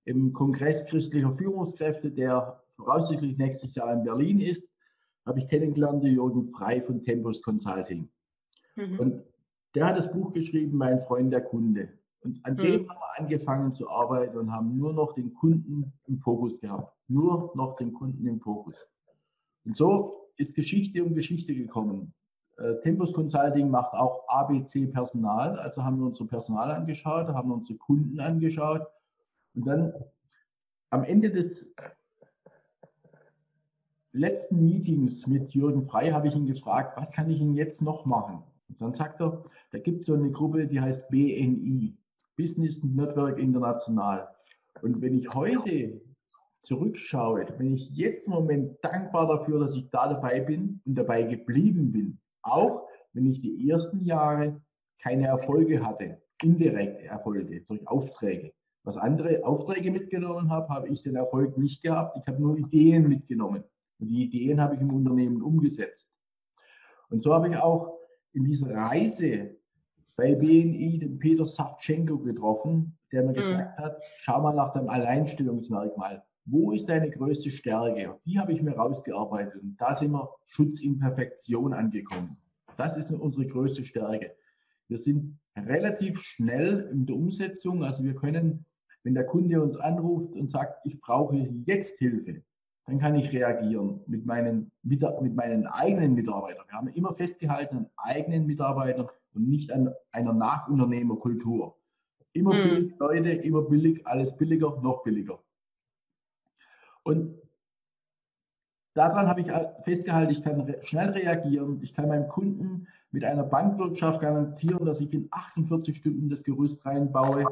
[0.06, 4.70] im Kongress christlicher Führungskräfte, der voraussichtlich nächstes Jahr in Berlin ist,
[5.26, 8.10] habe ich kennengelernt, Jürgen Frei von Tempus Consulting.
[8.76, 9.00] Mhm.
[9.00, 9.24] Und
[9.76, 11.90] der hat das Buch geschrieben, Mein Freund der Kunde.
[12.24, 12.58] Und an mhm.
[12.58, 16.96] dem haben wir angefangen zu arbeiten und haben nur noch den Kunden im Fokus gehabt.
[17.08, 18.88] Nur noch den Kunden im Fokus.
[19.66, 22.14] Und so ist Geschichte um Geschichte gekommen.
[22.58, 25.58] Äh, Tempus Consulting macht auch ABC Personal.
[25.60, 28.86] Also haben wir unser Personal angeschaut, haben unsere Kunden angeschaut.
[29.54, 29.94] Und dann
[30.90, 31.76] am Ende des
[34.14, 38.06] letzten Meetings mit Jürgen Frei habe ich ihn gefragt, was kann ich ihn jetzt noch
[38.06, 38.44] machen?
[38.70, 41.98] Und dann sagt er, da gibt es so eine Gruppe, die heißt BNI,
[42.38, 44.28] Business Network International.
[44.82, 46.02] Und wenn ich heute
[46.62, 51.24] zurückschaue, bin ich jetzt im Moment dankbar dafür, dass ich da dabei bin und dabei
[51.24, 52.20] geblieben bin.
[52.44, 54.62] Auch wenn ich die ersten Jahre
[55.02, 58.54] keine Erfolge hatte, indirekte Erfolge durch Aufträge.
[58.84, 62.18] Was andere Aufträge mitgenommen habe, habe ich den Erfolg nicht gehabt.
[62.18, 63.64] Ich habe nur Ideen mitgenommen.
[64.02, 66.12] Und die Ideen habe ich im Unternehmen umgesetzt.
[67.10, 68.00] Und so habe ich auch
[68.34, 69.56] in dieser Reise
[70.18, 73.36] bei BNI den Peter Savchenko getroffen, der mir mhm.
[73.36, 76.24] gesagt hat, schau mal nach deinem Alleinstellungsmerkmal.
[76.46, 78.20] Wo ist deine größte Stärke?
[78.26, 79.62] Die habe ich mir rausgearbeitet.
[79.62, 82.38] Und da sind wir Schutz in Perfektion angekommen.
[82.78, 84.36] Das ist unsere größte Stärke.
[84.88, 87.84] Wir sind relativ schnell in der Umsetzung.
[87.84, 88.66] Also wir können,
[89.04, 91.36] wenn der Kunde uns anruft und sagt, ich brauche
[91.66, 92.44] jetzt Hilfe,
[92.92, 96.66] dann kann ich reagieren mit meinen, mit, mit meinen eigenen Mitarbeitern.
[96.68, 101.78] Wir haben immer festgehalten an eigenen Mitarbeitern und nicht an einer Nachunternehmerkultur.
[102.34, 102.64] Immer hm.
[102.64, 105.40] billig, Leute, immer billig, alles billiger, noch billiger.
[107.04, 107.40] Und
[108.94, 109.48] daran habe ich
[109.86, 115.14] festgehalten, ich kann schnell reagieren, ich kann meinem Kunden mit einer Bankwirtschaft garantieren, dass ich
[115.14, 117.46] in 48 Stunden das Gerüst reinbaue,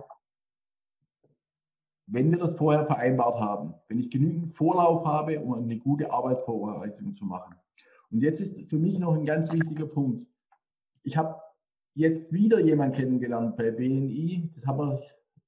[2.11, 7.13] wenn wir das vorher vereinbart haben, wenn ich genügend Vorlauf habe, um eine gute Arbeitsvorbereitung
[7.13, 7.55] zu machen.
[8.11, 10.25] Und jetzt ist für mich noch ein ganz wichtiger Punkt.
[11.03, 11.39] Ich habe
[11.93, 15.01] jetzt wieder jemanden kennengelernt bei BNI, das haben wir,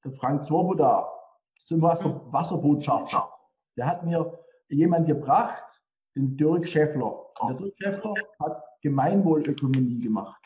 [0.04, 1.08] der Frank Zwoboda,
[1.56, 3.30] das ist ein Wasser, Wasserbotschafter.
[3.78, 5.82] Der hat mir jemand gebracht,
[6.16, 7.26] den Dirk Schäffler.
[7.40, 10.42] Und der Dirk Schäffler hat Gemeinwohlökonomie gemacht.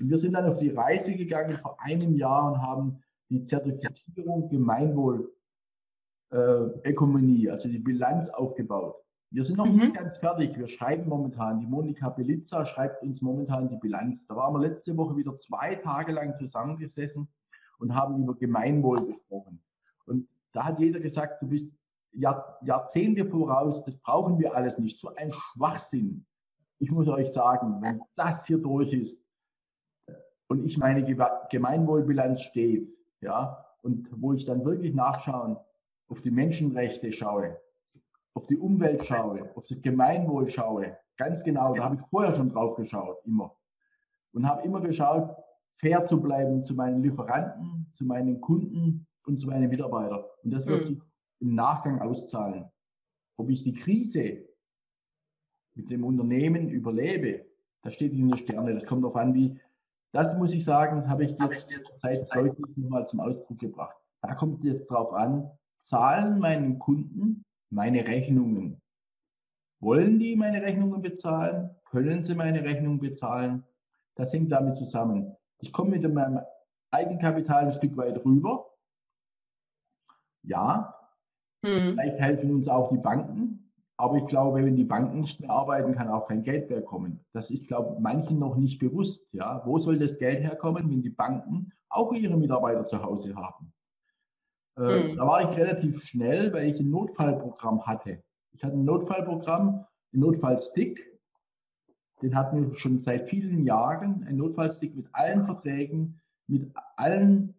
[0.00, 4.48] Und wir sind dann auf die Reise gegangen vor einem Jahr und haben die Zertifizierung
[4.48, 5.34] Gemeinwohl
[6.34, 8.96] äh, Ökonomie, also die Bilanz aufgebaut.
[9.30, 9.76] Wir sind noch mhm.
[9.76, 10.56] nicht ganz fertig.
[10.58, 14.26] Wir schreiben momentan, die Monika Belitza schreibt uns momentan die Bilanz.
[14.26, 17.28] Da waren wir letzte Woche wieder zwei Tage lang zusammengesessen
[17.78, 19.62] und haben über Gemeinwohl gesprochen.
[20.06, 21.74] Und da hat jeder gesagt, du bist
[22.12, 24.98] Jahr, Jahrzehnte voraus, das brauchen wir alles nicht.
[24.98, 26.26] So ein Schwachsinn.
[26.78, 29.28] Ich muss euch sagen, wenn das hier durch ist
[30.48, 31.04] und ich meine
[31.50, 32.88] Gemeinwohlbilanz steht,
[33.20, 35.56] ja, und wo ich dann wirklich nachschauen,
[36.08, 37.60] auf die Menschenrechte schaue,
[38.34, 42.50] auf die Umwelt schaue, auf das Gemeinwohl schaue, ganz genau, da habe ich vorher schon
[42.50, 43.56] drauf geschaut, immer.
[44.32, 45.36] Und habe immer geschaut,
[45.74, 50.24] fair zu bleiben zu meinen Lieferanten, zu meinen Kunden und zu meinen Mitarbeitern.
[50.42, 50.84] Und das wird mhm.
[50.84, 51.02] sich
[51.40, 52.70] im Nachgang auszahlen.
[53.36, 54.48] Ob ich die Krise
[55.74, 57.46] mit dem Unternehmen überlebe,
[57.82, 58.74] das steht in den Sterne.
[58.74, 59.60] Das kommt darauf an, wie,
[60.12, 61.66] das muss ich sagen, das habe ich jetzt
[61.98, 63.96] seit deutlich nochmal zum Ausdruck gebracht.
[64.22, 65.50] Da kommt jetzt drauf an,
[65.84, 68.80] zahlen meinen Kunden meine Rechnungen?
[69.80, 71.76] Wollen die meine Rechnungen bezahlen?
[71.84, 73.64] Können sie meine Rechnungen bezahlen?
[74.14, 75.36] Das hängt damit zusammen.
[75.58, 76.40] Ich komme mit meinem
[76.90, 78.66] Eigenkapital ein Stück weit rüber.
[80.42, 80.94] Ja,
[81.64, 81.92] hm.
[81.92, 83.70] vielleicht helfen uns auch die Banken.
[83.96, 87.24] Aber ich glaube, wenn die Banken nicht mehr arbeiten, kann auch kein Geld mehr kommen.
[87.32, 89.32] Das ist, glaube ich, manchen noch nicht bewusst.
[89.34, 93.72] Ja, wo soll das Geld herkommen, wenn die Banken auch ihre Mitarbeiter zu Hause haben?
[94.76, 95.14] Mhm.
[95.16, 98.22] Da war ich relativ schnell, weil ich ein Notfallprogramm hatte.
[98.52, 99.84] Ich hatte ein Notfallprogramm,
[100.14, 101.12] ein Notfallstick.
[102.22, 104.24] Den hatten wir schon seit vielen Jahren.
[104.28, 107.54] Ein Notfallstick mit allen Verträgen, mit allen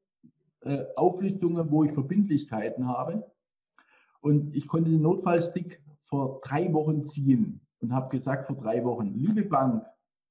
[0.62, 3.32] äh, Auflistungen, wo ich Verbindlichkeiten habe.
[4.22, 9.14] Und ich konnte den Notfallstick vor drei Wochen ziehen und habe gesagt vor drei Wochen,
[9.14, 9.86] liebe Bank,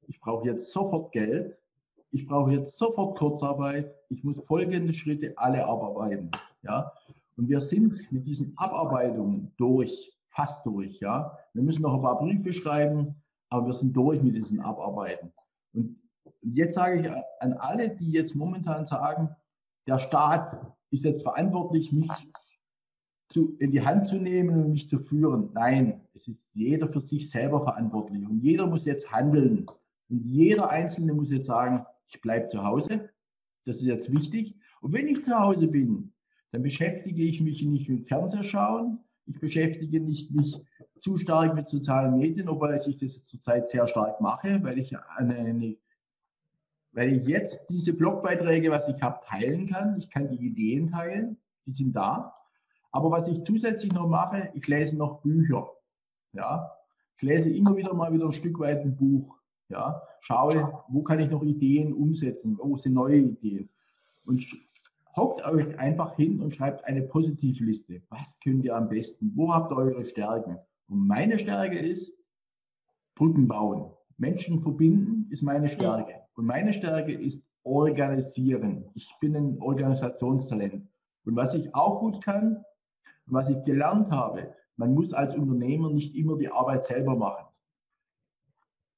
[0.07, 1.63] ich brauche jetzt sofort Geld,
[2.11, 6.31] ich brauche jetzt sofort Kurzarbeit, ich muss folgende Schritte alle abarbeiten.
[6.65, 6.93] Ja?
[7.37, 11.01] Und wir sind mit diesen Abarbeitungen durch, fast durch.
[11.01, 11.37] Ja?
[11.53, 15.33] Wir müssen noch ein paar Briefe schreiben, aber wir sind durch mit diesen Abarbeiten.
[15.73, 15.99] Und
[16.43, 17.09] jetzt sage ich
[17.41, 19.29] an alle, die jetzt momentan sagen,
[19.87, 22.11] der Staat ist jetzt verantwortlich, mich
[23.29, 25.51] zu, in die Hand zu nehmen und mich zu führen.
[25.53, 28.27] Nein, es ist jeder für sich selber verantwortlich.
[28.27, 29.67] Und jeder muss jetzt handeln.
[30.09, 33.11] Und jeder Einzelne muss jetzt sagen, ich bleibe zu Hause.
[33.65, 34.57] Das ist jetzt wichtig.
[34.81, 36.14] Und wenn ich zu Hause bin,
[36.55, 40.63] dann beschäftige ich mich nicht mit Fernsehschauen, Ich beschäftige nicht mich
[41.01, 45.35] zu stark mit sozialen Medien, obwohl ich das zurzeit sehr stark mache, weil ich eine,
[45.35, 45.77] eine
[46.93, 49.97] weil ich jetzt diese Blogbeiträge, was ich habe, teilen kann.
[49.99, 52.33] Ich kann die Ideen teilen, die sind da.
[52.93, 55.69] Aber was ich zusätzlich noch mache, ich lese noch Bücher.
[56.35, 56.71] Ja,
[57.17, 59.41] ich lese immer wieder mal wieder ein Stück weit ein Buch.
[59.69, 62.57] Ja, schaue, wo kann ich noch Ideen umsetzen?
[62.63, 63.69] Wo sind neue Ideen?
[64.25, 64.47] Und
[65.17, 68.03] hockt euch einfach hin und schreibt eine Positivliste.
[68.09, 69.33] Was könnt ihr am besten?
[69.35, 70.59] Wo habt ihr eure Stärken?
[70.89, 72.31] Und meine Stärke ist
[73.15, 73.93] Brücken bauen.
[74.17, 76.15] Menschen verbinden ist meine Stärke.
[76.35, 78.91] Und meine Stärke ist organisieren.
[78.95, 80.87] Ich bin ein Organisationstalent.
[81.25, 82.65] Und was ich auch gut kann,
[83.27, 87.47] was ich gelernt habe, man muss als Unternehmer nicht immer die Arbeit selber machen.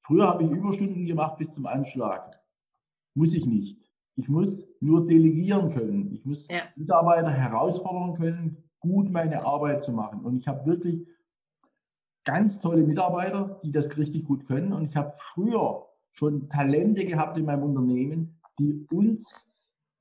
[0.01, 2.39] Früher habe ich Überstunden gemacht bis zum Anschlag.
[3.13, 3.89] Muss ich nicht.
[4.17, 6.11] Ich muss nur delegieren können.
[6.11, 6.63] Ich muss ja.
[6.75, 10.25] Mitarbeiter herausfordern können, gut meine Arbeit zu machen.
[10.25, 11.07] Und ich habe wirklich
[12.25, 14.73] ganz tolle Mitarbeiter, die das richtig gut können.
[14.73, 19.51] Und ich habe früher schon Talente gehabt in meinem Unternehmen, die uns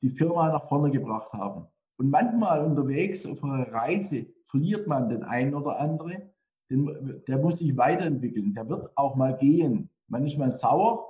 [0.01, 1.67] die Firma nach vorne gebracht haben.
[1.99, 6.31] Und manchmal unterwegs auf einer Reise verliert man den einen oder andere,
[6.71, 9.91] den, der muss sich weiterentwickeln, der wird auch mal gehen.
[10.09, 11.06] Man ist mal sauer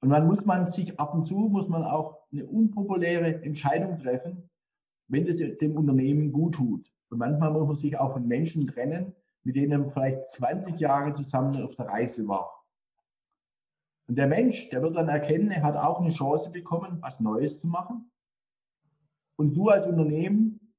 [0.00, 4.48] und man muss man sich ab und zu, muss man auch eine unpopuläre Entscheidung treffen,
[5.08, 6.92] wenn das dem Unternehmen gut tut.
[7.10, 11.12] Und manchmal muss man sich auch von Menschen trennen, mit denen man vielleicht 20 Jahre
[11.14, 12.64] zusammen auf der Reise war.
[14.06, 17.60] Und der Mensch, der wird dann erkennen, er hat auch eine Chance bekommen, was Neues
[17.60, 18.10] zu machen.
[19.36, 20.74] Und du als Unternehmen,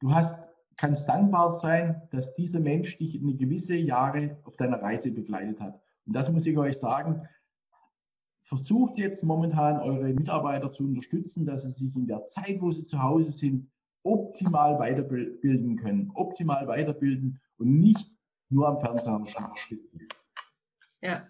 [0.00, 5.12] du hast, kannst dankbar sein, dass dieser Mensch dich eine gewisse Jahre auf deiner Reise
[5.12, 5.80] begleitet hat.
[6.06, 7.26] Und das muss ich euch sagen.
[8.44, 12.84] Versucht jetzt momentan eure Mitarbeiter zu unterstützen, dass sie sich in der Zeit, wo sie
[12.84, 13.70] zu Hause sind,
[14.02, 18.06] optimal weiterbilden können, optimal weiterbilden und nicht
[18.50, 19.24] nur am Fernseher
[19.68, 20.06] sitzen.
[21.00, 21.26] Ja.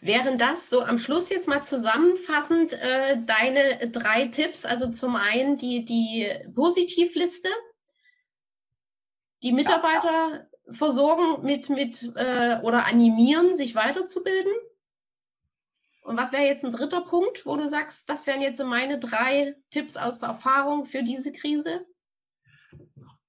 [0.00, 4.64] Wären das so am Schluss jetzt mal zusammenfassend äh, deine drei Tipps?
[4.64, 7.48] Also zum einen die, die Positivliste,
[9.42, 10.46] die Mitarbeiter ja.
[10.70, 14.52] versorgen mit, mit äh, oder animieren, sich weiterzubilden.
[16.02, 19.54] Und was wäre jetzt ein dritter Punkt, wo du sagst, das wären jetzt meine drei
[19.70, 21.86] Tipps aus der Erfahrung für diese Krise?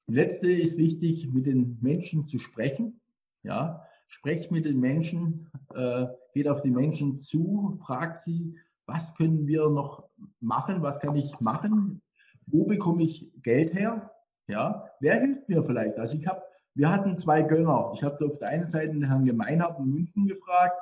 [0.08, 3.00] Die letzte ist wichtig, mit den Menschen zu sprechen.
[3.44, 9.48] Ja, sprecht mit den Menschen, äh, geht auf die Menschen zu, fragt sie, was können
[9.48, 10.10] wir noch
[10.40, 12.02] machen, was kann ich machen,
[12.46, 14.12] wo bekomme ich Geld her,
[14.48, 15.98] ja, wer hilft mir vielleicht?
[15.98, 16.42] Also ich habe,
[16.76, 17.92] wir hatten zwei Gönner.
[17.96, 20.78] Ich habe auf der einen Seite den Herrn Gemeinhardt in München gefragt,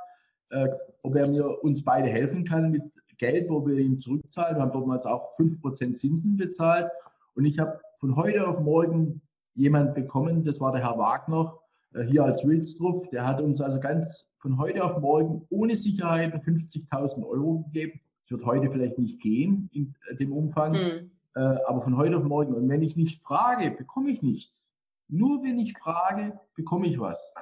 [0.52, 0.70] äh,
[1.02, 2.84] ob er mir uns beide helfen kann mit
[3.18, 4.58] Geld, wo wir ihm zurückzahlen.
[4.58, 6.90] Wir haben damals auch 5% Zinsen bezahlt.
[7.36, 9.22] Und ich habe von heute auf morgen
[9.54, 11.58] jemand bekommen, das war der Herr Wagner,
[11.94, 16.40] äh, hier als Wilstruff, der hat uns also ganz von heute auf morgen ohne Sicherheiten
[16.40, 18.02] 50.000 Euro gegeben.
[18.24, 21.12] Das wird heute vielleicht nicht gehen in äh, dem Umfang, mhm.
[21.34, 22.54] aber von heute auf morgen.
[22.54, 24.76] Und wenn ich nicht frage, bekomme ich nichts.
[25.08, 27.34] Nur wenn ich frage, bekomme ich was.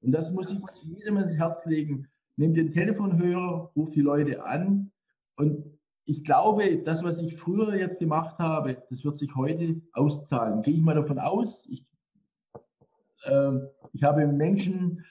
[0.00, 2.08] Und das muss ich jedem ins Herz legen.
[2.40, 4.90] Nehmt den Telefonhörer, ruft die Leute an.
[5.36, 5.70] Und
[6.06, 10.62] ich glaube, das, was ich früher jetzt gemacht habe, das wird sich heute auszahlen.
[10.62, 11.68] Gehe ich mal davon aus.
[11.70, 11.84] Ich
[13.24, 13.58] äh,
[13.92, 15.04] ich habe Menschen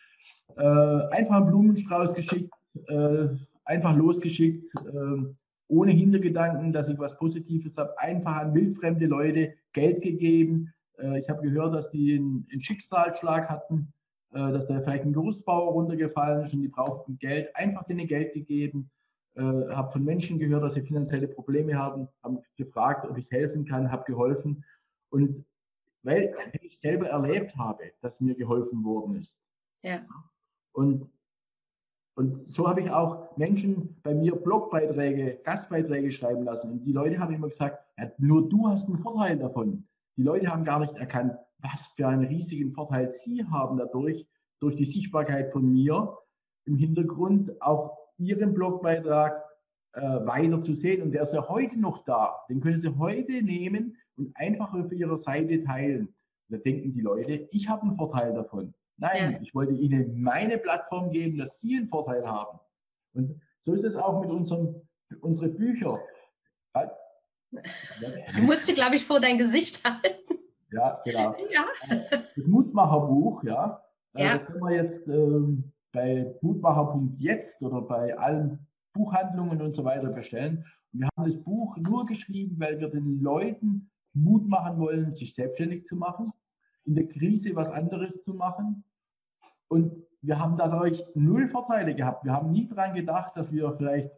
[0.57, 2.53] äh, einfach einen Blumenstrauß geschickt,
[2.87, 3.27] äh,
[3.65, 5.33] einfach losgeschickt, äh,
[5.67, 10.73] ohne Hintergedanken, dass ich was Positives habe, einfach an wildfremde Leute Geld gegeben.
[10.97, 13.93] Äh, ich habe gehört, dass die einen, einen Schicksalsschlag hatten,
[14.37, 18.91] dass da vielleicht ein Gerüstbauer runtergefallen ist und die brauchten Geld, einfach denen Geld gegeben.
[19.35, 23.65] Äh, habe von Menschen gehört, dass sie finanzielle Probleme haben, haben gefragt, ob ich helfen
[23.65, 24.63] kann, habe geholfen.
[25.09, 25.45] Und
[26.03, 29.41] weil ich selber erlebt habe, dass mir geholfen worden ist.
[29.83, 30.05] Ja.
[30.71, 31.09] Und,
[32.15, 36.71] und so habe ich auch Menschen bei mir Blogbeiträge, Gastbeiträge schreiben lassen.
[36.71, 39.87] Und die Leute haben immer gesagt, ja, nur du hast einen Vorteil davon.
[40.17, 44.27] Die Leute haben gar nicht erkannt, was für einen riesigen Vorteil sie haben dadurch,
[44.59, 46.17] durch die Sichtbarkeit von mir
[46.65, 49.43] im Hintergrund auch ihren Blogbeitrag
[49.93, 51.01] äh, weiter zu sehen.
[51.01, 52.35] Und der ist ja heute noch da.
[52.49, 56.13] Den können Sie heute nehmen und einfach auf ihrer Seite teilen.
[56.49, 58.73] Da denken die Leute, ich habe einen Vorteil davon.
[58.97, 59.39] Nein, ja.
[59.41, 62.59] ich wollte ihnen meine Plattform geben, dass sie einen Vorteil haben.
[63.13, 64.89] Und so ist es auch mit unseren
[65.21, 65.99] unsere Bücher.
[67.51, 70.37] Du musst dir, glaube ich, vor dein Gesicht halten.
[70.71, 71.35] Ja, genau.
[71.51, 71.65] Ja.
[72.35, 73.81] Das Mutmacherbuch, ja.
[74.13, 74.33] Äh, ja.
[74.33, 80.65] Das können wir jetzt ähm, bei mutmacher.jetzt oder bei allen Buchhandlungen und so weiter bestellen.
[80.93, 85.33] Und wir haben das Buch nur geschrieben, weil wir den Leuten Mut machen wollen, sich
[85.35, 86.31] selbstständig zu machen,
[86.85, 88.83] in der Krise was anderes zu machen.
[89.67, 92.25] Und wir haben dadurch null Vorteile gehabt.
[92.25, 94.11] Wir haben nie daran gedacht, dass wir vielleicht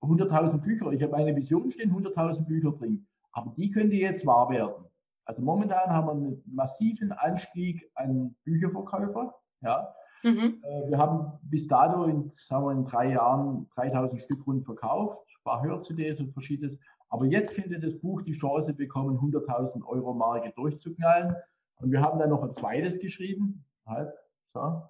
[0.00, 3.06] 100.000 Bücher, ich habe eine Vision stehen, 100.000 Bücher bringen.
[3.32, 4.85] Aber die könnte jetzt wahr werden.
[5.26, 9.34] Also momentan haben wir einen massiven Anstieg an Bücherverkäufer.
[9.60, 9.92] Ja.
[10.22, 10.62] Mhm.
[10.62, 15.20] Äh, wir haben bis dato in, sagen wir, in drei Jahren 3000 Stück rund verkauft,
[15.28, 16.78] ein paar Hör-CDs und verschiedenes.
[17.08, 21.34] Aber jetzt könnte das Buch die Chance bekommen, 100.000 Euro Marke durchzuknallen.
[21.80, 23.64] Und wir haben dann noch ein zweites geschrieben.
[23.84, 24.12] Halt,
[24.44, 24.82] so.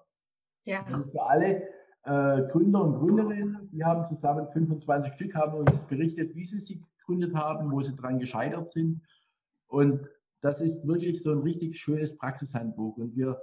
[0.63, 0.85] Ja.
[0.93, 1.63] Und für alle
[2.03, 6.83] äh, Gründer und Gründerinnen, die haben zusammen 25 Stück, haben uns berichtet, wie sie sie
[6.99, 9.01] gegründet haben, wo sie dran gescheitert sind.
[9.67, 10.09] Und
[10.41, 12.97] das ist wirklich so ein richtig schönes Praxishandbuch.
[12.97, 13.39] Und wir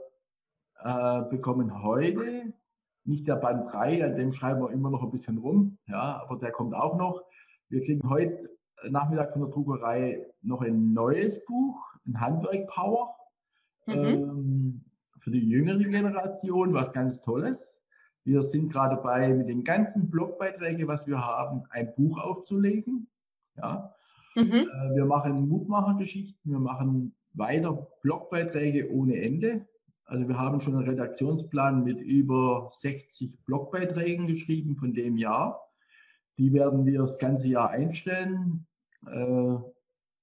[0.80, 2.52] äh, bekommen heute
[3.04, 6.38] nicht der Band 3, an dem schreiben wir immer noch ein bisschen rum, ja, aber
[6.38, 7.22] der kommt auch noch.
[7.68, 8.42] Wir kriegen heute
[8.88, 13.14] Nachmittag von der Druckerei noch ein neues Buch, ein Handwerk Power,
[13.86, 13.94] mhm.
[13.94, 14.84] ähm,
[15.20, 17.82] für die jüngere Generation, was ganz Tolles.
[18.24, 23.08] Wir sind gerade dabei, mit den ganzen Blogbeiträgen, was wir haben, ein Buch aufzulegen.
[23.56, 23.94] Ja.
[24.34, 24.42] Mhm.
[24.42, 29.66] Äh, wir machen Mutmachergeschichten, wir machen weiter Blogbeiträge ohne Ende.
[30.06, 35.60] Also wir haben schon einen Redaktionsplan mit über 60 Blogbeiträgen geschrieben von dem Jahr.
[36.36, 38.66] Die werden wir das ganze Jahr einstellen.
[39.06, 39.56] Äh,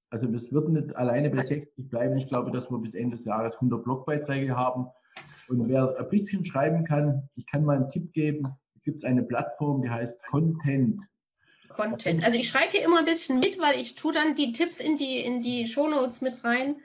[0.09, 2.17] also es wird nicht alleine bei 60 bleiben.
[2.17, 4.85] Ich glaube, dass wir bis Ende des Jahres 100 Blogbeiträge haben.
[5.47, 8.47] Und wer ein bisschen schreiben kann, ich kann mal einen Tipp geben.
[8.75, 11.07] Es gibt eine Plattform, die heißt Content.
[11.89, 12.23] Content.
[12.23, 14.97] Also ich schreibe hier immer ein bisschen mit, weil ich tue dann die Tipps in
[14.97, 16.77] die, in die Shownotes mit rein.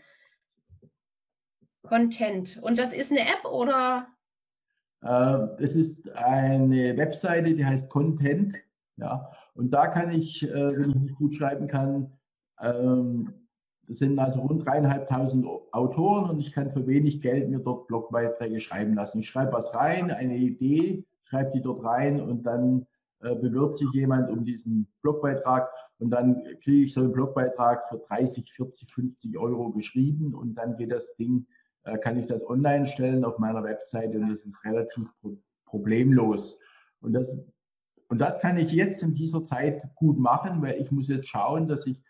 [1.83, 2.59] Content.
[2.63, 4.09] Und das ist eine App oder?
[5.03, 8.57] Äh, es ist eine Webseite, die heißt Content.
[8.97, 12.13] Ja, und da kann ich, äh, wenn ich nicht gut schreiben kann,
[12.61, 13.47] ähm,
[13.87, 18.59] das sind also rund dreieinhalbtausend Autoren und ich kann für wenig Geld mir dort Blogbeiträge
[18.59, 19.21] schreiben lassen.
[19.21, 22.87] Ich schreibe was rein, eine Idee, schreibe die dort rein und dann
[23.21, 28.53] bewirbt sich jemand um diesen Blogbeitrag und dann kriege ich so einen Blogbeitrag für 30,
[28.53, 31.47] 40, 50 Euro geschrieben und dann geht das Ding,
[31.85, 35.07] äh, kann ich das online stellen auf meiner Webseite und das ist relativ
[35.65, 36.61] problemlos.
[37.01, 37.35] Und das,
[38.09, 41.67] und das kann ich jetzt in dieser Zeit gut machen, weil ich muss jetzt schauen,
[41.67, 42.03] dass ich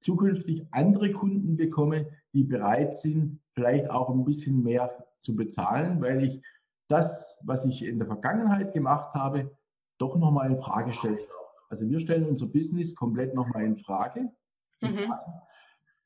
[0.00, 6.24] zukünftig andere Kunden bekomme, die bereit sind, vielleicht auch ein bisschen mehr zu bezahlen, weil
[6.24, 6.42] ich
[6.88, 9.50] das, was ich in der Vergangenheit gemacht habe,
[9.98, 11.18] doch nochmal in Frage stellen
[11.68, 14.32] Also wir stellen unser Business komplett nochmal in Frage.
[14.80, 14.92] Mhm.
[14.92, 15.32] Sagen,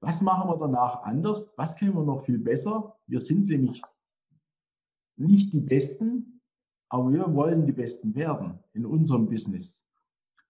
[0.00, 1.54] was machen wir danach anders?
[1.56, 2.96] Was können wir noch viel besser?
[3.06, 3.80] Wir sind nämlich
[5.16, 6.40] nicht die Besten,
[6.88, 9.86] aber wir wollen die Besten werden in unserem Business.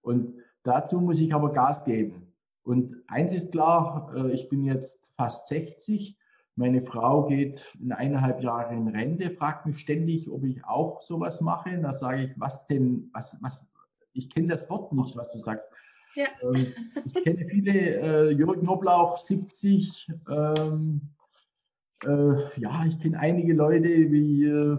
[0.00, 0.32] Und
[0.62, 2.32] dazu muss ich aber Gas geben.
[2.62, 6.16] Und eins ist klar, äh, ich bin jetzt fast 60.
[6.54, 11.40] Meine Frau geht in eineinhalb Jahre in Rente, fragt mich ständig, ob ich auch sowas
[11.40, 11.78] mache.
[11.80, 13.70] Da sage ich, was denn, was, was,
[14.12, 15.70] ich kenne das Wort nicht, was du sagst.
[16.14, 16.26] Ja.
[16.42, 16.74] Ähm,
[17.06, 20.08] ich kenne viele, äh, Jürgen Knoblauch, 70.
[20.28, 21.00] Ähm,
[22.04, 24.78] äh, ja, ich kenne einige Leute wie, äh,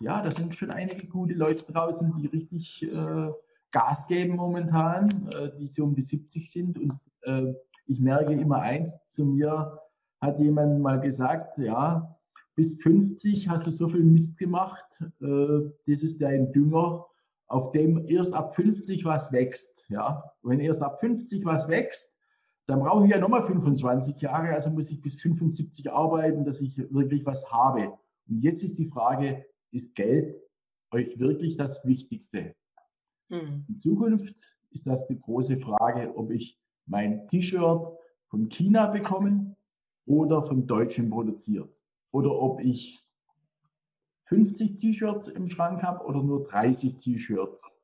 [0.00, 3.30] ja, da sind schon einige gute Leute draußen, die richtig äh,
[3.72, 6.78] Gas geben momentan, äh, die so um die 70 sind.
[6.78, 7.54] Und äh,
[7.86, 9.80] ich merke immer eins, zu mir
[10.24, 12.16] hat jemand mal gesagt, ja,
[12.54, 14.86] bis 50 hast du so viel Mist gemacht,
[15.20, 17.06] äh, das ist dein Dünger,
[17.46, 19.86] auf dem erst ab 50 was wächst.
[19.88, 20.24] Ja?
[20.42, 22.18] wenn erst ab 50 was wächst,
[22.66, 26.78] dann brauche ich ja nochmal 25 Jahre, also muss ich bis 75 arbeiten, dass ich
[26.78, 27.92] wirklich was habe.
[28.26, 30.36] Und jetzt ist die Frage, ist Geld
[30.90, 32.54] euch wirklich das Wichtigste?
[33.28, 33.66] Mhm.
[33.68, 37.82] In Zukunft ist das die große Frage, ob ich mein T-Shirt
[38.28, 39.54] von China bekomme
[40.06, 41.82] oder von Deutschen produziert.
[42.10, 43.04] Oder ob ich
[44.26, 47.78] 50 T-Shirts im Schrank habe oder nur 30 T-Shirts.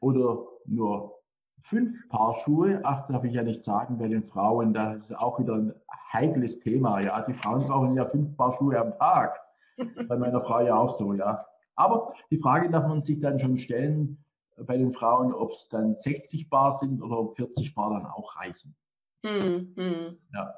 [0.00, 1.20] Oder nur
[1.60, 2.80] fünf Paar Schuhe.
[2.84, 4.72] Ach, darf ich ja nicht sagen bei den Frauen.
[4.72, 5.74] Das ist auch wieder ein
[6.12, 7.00] heikles Thema.
[7.00, 9.40] Ja, die Frauen brauchen ja fünf Paar Schuhe am Tag.
[10.08, 11.44] Bei meiner Frau ja auch so, ja.
[11.74, 14.24] Aber die Frage darf man sich dann schon stellen,
[14.56, 18.36] bei den Frauen, ob es dann 60 Bar sind oder ob 40 Bar dann auch
[18.36, 18.76] reichen.
[19.24, 20.18] Hm, hm.
[20.32, 20.54] Ja.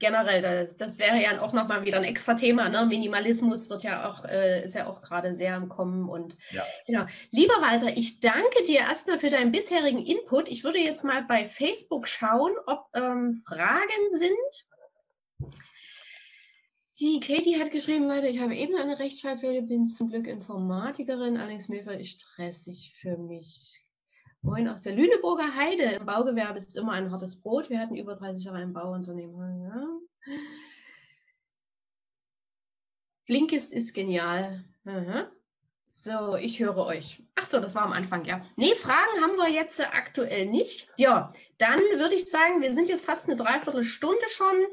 [0.00, 2.68] Generell, das, das wäre ja auch nochmal wieder ein extra Thema.
[2.68, 2.84] Ne?
[2.86, 6.08] Minimalismus wird ja auch, äh, ist ja auch gerade sehr am Kommen.
[6.08, 6.64] Und ja.
[6.86, 7.04] genau.
[7.30, 10.48] Lieber Walter, ich danke dir erstmal für deinen bisherigen Input.
[10.48, 15.52] Ich würde jetzt mal bei Facebook schauen, ob ähm, Fragen sind.
[17.00, 21.68] Die Katie hat geschrieben, Leute, ich habe eben eine Rechtschreibfehler, bin zum Glück Informatikerin, allerdings
[21.68, 23.83] Milfer ist stressig für mich.
[24.44, 25.84] Moin aus der Lüneburger Heide.
[25.84, 27.70] Im Baugewerbe ist immer ein hartes Brot.
[27.70, 29.62] Wir hatten über 30 Jahre ein Bauunternehmen.
[29.62, 30.36] Ja.
[33.26, 34.62] Blinkist ist genial.
[34.82, 35.24] Mhm.
[35.86, 37.22] So, ich höre euch.
[37.36, 38.42] Ach so, das war am Anfang, ja.
[38.56, 40.92] Nee, Fragen haben wir jetzt aktuell nicht.
[40.98, 44.66] Ja, dann würde ich sagen, wir sind jetzt fast eine Dreiviertelstunde schon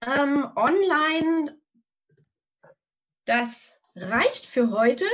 [0.00, 1.60] ähm, online.
[3.26, 5.04] Das reicht für heute.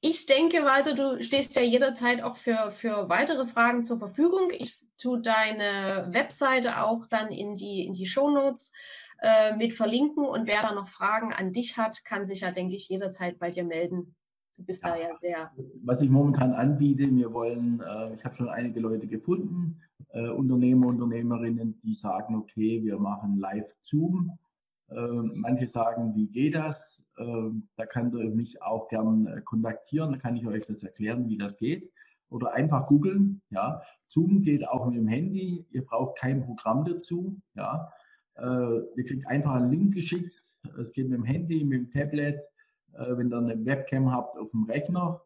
[0.00, 4.50] Ich denke, Walter, du stehst ja jederzeit auch für, für weitere Fragen zur Verfügung.
[4.50, 8.72] Ich tue deine Webseite auch dann in die, in die Shownotes
[9.22, 12.76] äh, mit verlinken und wer da noch Fragen an dich hat, kann sich ja, denke
[12.76, 14.14] ich, jederzeit bei dir melden.
[14.56, 14.90] Du bist ja.
[14.90, 15.50] da ja sehr.
[15.82, 19.80] Was ich momentan anbiete, wir wollen, äh, ich habe schon einige Leute gefunden,
[20.10, 24.30] äh, Unternehmer, Unternehmerinnen, die sagen, okay, wir machen Live-Zoom.
[24.30, 24.43] Äh,
[24.88, 27.06] manche sagen, wie geht das?
[27.16, 31.28] Äh, da könnt ihr mich auch gern äh, kontaktieren, da kann ich euch das erklären,
[31.28, 31.90] wie das geht.
[32.28, 33.42] Oder einfach googeln.
[33.50, 33.82] Ja.
[34.06, 37.40] Zoom geht auch mit dem Handy, ihr braucht kein Programm dazu.
[37.54, 37.90] Ja.
[38.36, 40.34] Äh, ihr kriegt einfach einen Link geschickt,
[40.78, 42.40] es geht mit dem Handy, mit dem Tablet
[42.94, 45.20] äh, wenn ihr eine Webcam habt auf dem Rechner,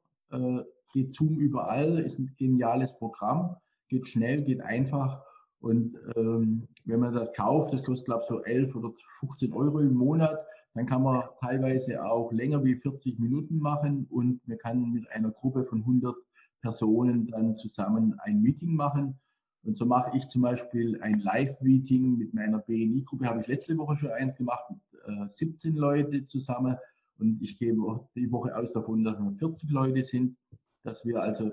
[0.92, 3.56] geht Zoom überall, ist ein geniales Programm,
[3.88, 5.24] geht schnell, geht einfach.
[5.60, 9.80] Und ähm, wenn man das kauft, das kostet glaube ich so 11 oder 15 Euro
[9.80, 10.38] im Monat,
[10.74, 15.32] dann kann man teilweise auch länger wie 40 Minuten machen und man kann mit einer
[15.32, 16.14] Gruppe von 100
[16.60, 19.18] Personen dann zusammen ein Meeting machen.
[19.64, 23.96] Und so mache ich zum Beispiel ein Live-Meeting mit meiner BNI-Gruppe, habe ich letzte Woche
[23.96, 26.76] schon eins gemacht, mit äh, 17 Leute zusammen.
[27.18, 27.74] Und ich gehe
[28.14, 30.36] die Woche aus davon, dass wir 40 Leute sind,
[30.84, 31.50] dass wir also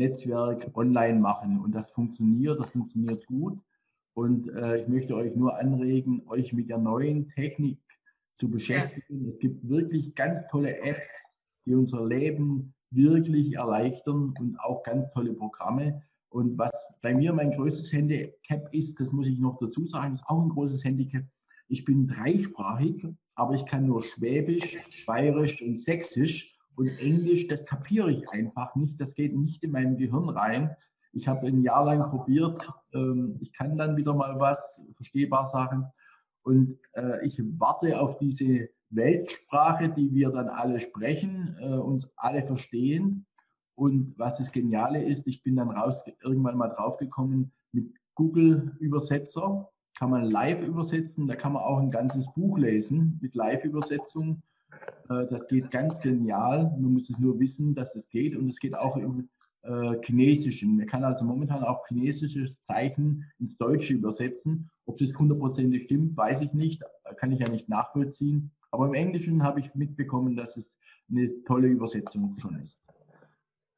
[0.00, 1.60] BNI-Netzwerk online machen.
[1.60, 3.58] Und das funktioniert, das funktioniert gut.
[4.14, 7.78] Und äh, ich möchte euch nur anregen, euch mit der neuen Technik
[8.34, 9.28] zu beschäftigen.
[9.28, 11.26] Es gibt wirklich ganz tolle Apps,
[11.66, 16.02] die unser Leben wirklich erleichtern und auch ganz tolle Programme.
[16.30, 16.70] Und was
[17.02, 20.48] bei mir mein größtes Handicap ist, das muss ich noch dazu sagen, ist auch ein
[20.48, 21.24] großes Handicap.
[21.68, 23.06] Ich bin dreisprachig
[23.40, 29.00] aber ich kann nur Schwäbisch, Bayerisch und Sächsisch und Englisch, das kapiere ich einfach nicht.
[29.00, 30.76] Das geht nicht in mein Gehirn rein.
[31.12, 32.70] Ich habe ein Jahr lang probiert.
[32.94, 35.86] Ähm, ich kann dann wieder mal was, verstehbar Sachen.
[36.42, 42.44] Und äh, ich warte auf diese Weltsprache, die wir dann alle sprechen, äh, uns alle
[42.44, 43.26] verstehen.
[43.74, 49.70] Und was das Geniale ist, ich bin dann raus, irgendwann mal draufgekommen mit Google Übersetzer
[50.00, 51.28] kann man live übersetzen.
[51.28, 54.42] Da kann man auch ein ganzes Buch lesen mit Live-Übersetzung.
[55.08, 56.64] Äh, das geht ganz genial.
[56.78, 58.36] Man muss es nur wissen, dass es geht.
[58.36, 59.28] Und es geht auch im
[59.62, 60.76] äh, Chinesischen.
[60.76, 64.70] Man kann also momentan auch chinesisches Zeichen ins Deutsche übersetzen.
[64.86, 66.82] Ob das hundertprozentig stimmt, weiß ich nicht.
[67.16, 68.52] Kann ich ja nicht nachvollziehen.
[68.70, 70.78] Aber im Englischen habe ich mitbekommen, dass es
[71.10, 72.82] eine tolle Übersetzung schon ist.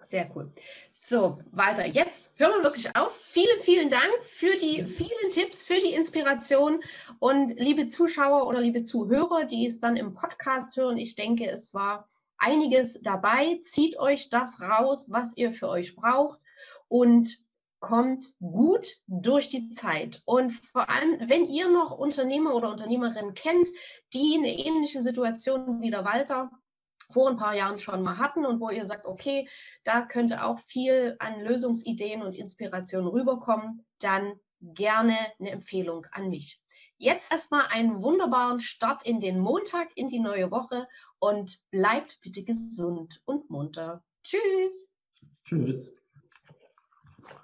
[0.05, 0.53] Sehr cool.
[0.93, 1.87] So, weiter.
[1.87, 3.15] Jetzt hören wir wirklich auf.
[3.15, 6.81] Vielen, vielen Dank für die vielen Tipps, für die Inspiration.
[7.19, 11.75] Und liebe Zuschauer oder liebe Zuhörer, die es dann im Podcast hören, ich denke, es
[11.75, 12.07] war
[12.39, 13.61] einiges dabei.
[13.63, 16.39] Zieht euch das raus, was ihr für euch braucht
[16.89, 17.39] und
[17.81, 20.23] kommt gut durch die Zeit.
[20.25, 23.67] Und vor allem, wenn ihr noch Unternehmer oder Unternehmerinnen kennt,
[24.15, 26.51] die eine ähnliche Situation wie der Walter
[27.13, 29.49] vor ein paar Jahren schon mal hatten und wo ihr sagt, okay,
[29.85, 36.61] da könnte auch viel an Lösungsideen und Inspiration rüberkommen, dann gerne eine Empfehlung an mich.
[36.97, 40.87] Jetzt erstmal einen wunderbaren Start in den Montag, in die neue Woche
[41.19, 44.05] und bleibt bitte gesund und munter.
[44.23, 44.93] Tschüss.
[45.45, 45.95] Tschüss.